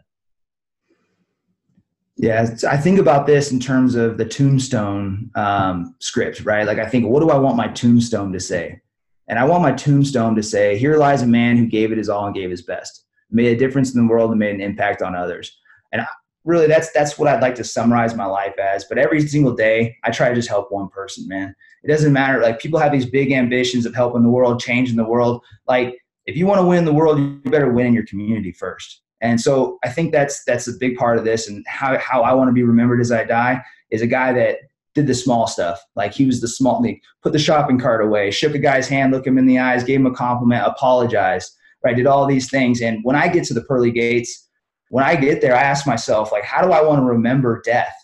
Yeah, 2.16 2.46
I 2.68 2.76
think 2.76 2.98
about 2.98 3.26
this 3.26 3.52
in 3.52 3.60
terms 3.60 3.94
of 3.94 4.18
the 4.18 4.24
tombstone 4.24 5.30
um, 5.34 5.96
script, 6.00 6.44
right? 6.44 6.66
Like, 6.66 6.78
I 6.78 6.86
think, 6.86 7.06
what 7.06 7.20
do 7.20 7.30
I 7.30 7.36
want 7.36 7.56
my 7.56 7.68
tombstone 7.68 8.32
to 8.32 8.40
say? 8.40 8.80
And 9.28 9.38
I 9.38 9.44
want 9.44 9.62
my 9.62 9.72
tombstone 9.72 10.34
to 10.36 10.42
say, 10.42 10.76
here 10.76 10.96
lies 10.96 11.22
a 11.22 11.26
man 11.26 11.56
who 11.56 11.66
gave 11.66 11.92
it 11.92 11.98
his 11.98 12.08
all 12.08 12.26
and 12.26 12.34
gave 12.34 12.50
his 12.50 12.62
best, 12.62 13.04
made 13.30 13.52
a 13.52 13.58
difference 13.58 13.94
in 13.94 14.00
the 14.00 14.10
world 14.10 14.30
and 14.30 14.38
made 14.38 14.54
an 14.54 14.60
impact 14.60 15.02
on 15.02 15.14
others. 15.14 15.56
And 15.92 16.04
really, 16.44 16.66
that's 16.66 16.90
that's 16.92 17.18
what 17.18 17.28
I'd 17.28 17.42
like 17.42 17.54
to 17.56 17.64
summarize 17.64 18.14
my 18.14 18.26
life 18.26 18.58
as. 18.58 18.84
But 18.84 18.98
every 18.98 19.26
single 19.26 19.54
day, 19.54 19.96
I 20.04 20.10
try 20.10 20.28
to 20.28 20.34
just 20.34 20.48
help 20.48 20.70
one 20.70 20.88
person, 20.88 21.26
man. 21.26 21.54
It 21.82 21.88
doesn't 21.88 22.12
matter. 22.12 22.40
Like 22.40 22.60
people 22.60 22.78
have 22.78 22.92
these 22.92 23.06
big 23.06 23.32
ambitions 23.32 23.86
of 23.86 23.94
helping 23.94 24.22
the 24.22 24.30
world, 24.30 24.60
changing 24.60 24.96
the 24.96 25.04
world. 25.04 25.42
Like 25.66 25.98
if 26.26 26.36
you 26.36 26.46
want 26.46 26.60
to 26.60 26.66
win 26.66 26.84
the 26.84 26.92
world, 26.92 27.18
you 27.18 27.40
better 27.44 27.72
win 27.72 27.86
in 27.86 27.94
your 27.94 28.06
community 28.06 28.52
first. 28.52 29.02
And 29.20 29.40
so 29.40 29.78
I 29.84 29.88
think 29.88 30.12
that's 30.12 30.44
that's 30.44 30.68
a 30.68 30.72
big 30.78 30.96
part 30.96 31.16
of 31.16 31.24
this, 31.24 31.48
and 31.48 31.64
how 31.66 31.98
how 31.98 32.22
I 32.22 32.34
want 32.34 32.48
to 32.48 32.52
be 32.52 32.62
remembered 32.62 33.00
as 33.00 33.10
I 33.10 33.24
die 33.24 33.62
is 33.90 34.02
a 34.02 34.06
guy 34.06 34.32
that 34.32 34.58
did 34.94 35.06
the 35.06 35.14
small 35.14 35.46
stuff. 35.46 35.80
Like 35.96 36.14
he 36.14 36.24
was 36.24 36.40
the 36.40 36.48
small, 36.48 36.82
he 36.82 37.00
put 37.22 37.32
the 37.32 37.38
shopping 37.38 37.78
cart 37.78 38.04
away, 38.04 38.30
shook 38.30 38.54
a 38.54 38.58
guy's 38.58 38.88
hand, 38.88 39.12
looked 39.12 39.26
him 39.26 39.38
in 39.38 39.46
the 39.46 39.58
eyes, 39.58 39.84
gave 39.84 40.00
him 40.00 40.06
a 40.06 40.14
compliment, 40.14 40.66
apologized, 40.66 41.52
right? 41.84 41.96
Did 41.96 42.06
all 42.06 42.26
these 42.26 42.50
things. 42.50 42.80
And 42.80 43.00
when 43.02 43.16
I 43.16 43.28
get 43.28 43.44
to 43.44 43.54
the 43.54 43.64
pearly 43.64 43.90
gates, 43.90 44.48
when 44.90 45.04
I 45.04 45.16
get 45.16 45.40
there, 45.40 45.56
I 45.56 45.62
ask 45.62 45.86
myself, 45.86 46.30
like, 46.30 46.44
how 46.44 46.62
do 46.62 46.72
I 46.72 46.82
want 46.82 47.00
to 47.00 47.04
remember 47.04 47.60
death? 47.64 47.94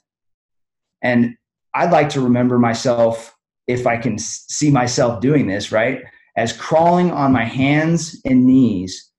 And 1.02 1.36
I'd 1.74 1.92
like 1.92 2.08
to 2.10 2.20
remember 2.20 2.58
myself 2.58 3.36
if 3.66 3.86
I 3.86 3.96
can 3.96 4.18
see 4.18 4.70
myself 4.70 5.20
doing 5.20 5.46
this, 5.46 5.70
right? 5.70 6.02
as 6.36 6.52
crawling 6.52 7.10
on 7.10 7.32
my 7.32 7.44
hands 7.44 8.20
and 8.24 8.46
knees, 8.46 9.10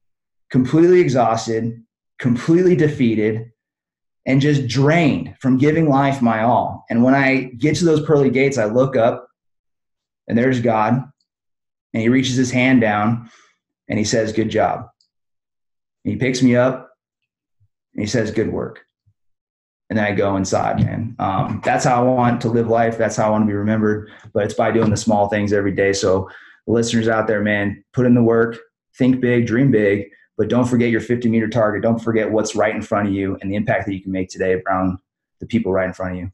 completely 0.50 1.00
exhausted, 1.00 1.82
completely 2.20 2.76
defeated, 2.76 3.52
and 4.26 4.42
just 4.42 4.68
drained 4.68 5.36
from 5.40 5.58
giving 5.58 5.90
life 5.90 6.22
my 6.22 6.44
all. 6.44 6.86
And 6.90 7.04
when 7.04 7.16
I 7.16 7.52
get 7.58 7.76
to 7.78 7.86
those 7.86 8.06
pearly 8.06 8.30
gates, 8.30 8.58
I 8.58 8.66
look 8.66 8.96
up 8.96 9.28
and 10.28 10.38
there's 10.38 10.62
God, 10.62 11.04
and 11.94 12.02
He 12.02 12.10
reaches 12.10 12.36
His 12.36 12.52
hand 12.52 12.82
down 12.82 13.30
and 13.90 13.98
He 13.98 14.06
says, 14.06 14.34
Good 14.34 14.50
job. 14.50 14.88
And 16.04 16.14
he 16.14 16.18
picks 16.18 16.42
me 16.42 16.56
up 16.56 16.92
and 17.94 18.02
he 18.02 18.08
says, 18.08 18.32
Good 18.32 18.52
work. 18.52 18.82
And 19.90 19.98
then 19.98 20.06
I 20.06 20.14
go 20.14 20.38
inside, 20.38 20.84
man. 20.84 21.16
Um, 21.20 21.62
that's 21.66 21.84
how 21.84 22.02
I 22.02 22.08
want 22.08 22.42
to 22.42 22.50
live 22.50 22.70
life. 22.70 22.98
That's 22.98 23.18
how 23.18 23.28
I 23.28 23.30
want 23.30 23.44
to 23.44 23.48
be 23.48 23.54
remembered. 23.54 24.10
But 24.34 24.46
it's 24.46 24.54
by 24.54 24.72
doing 24.72 24.90
the 24.90 24.98
small 24.98 25.28
things 25.28 25.52
every 25.52 25.74
day. 25.74 25.92
So, 25.92 26.30
listeners 26.66 27.10
out 27.10 27.28
there, 27.28 27.42
man, 27.42 27.84
put 27.92 28.06
in 28.06 28.14
the 28.14 28.24
work, 28.24 28.58
think 28.98 29.20
big, 29.20 29.48
dream 29.48 29.70
big, 29.70 30.10
but 30.38 30.50
don't 30.50 30.66
forget 30.66 30.90
your 30.90 31.02
50 31.02 31.30
meter 31.30 31.48
target. 31.48 31.82
Don't 31.82 32.00
forget 32.00 32.32
what's 32.32 32.56
right 32.56 32.76
in 32.76 32.82
front 32.82 33.08
of 33.08 33.14
you 33.14 33.38
and 33.42 33.52
the 33.52 33.56
impact 33.56 33.86
that 33.86 33.94
you 33.94 34.02
can 34.02 34.12
make 34.12 34.30
today 34.30 34.62
around 34.66 34.98
the 35.40 35.46
people 35.46 35.72
right 35.72 35.88
in 35.88 35.94
front 35.94 36.14
of 36.14 36.20
you. 36.20 36.32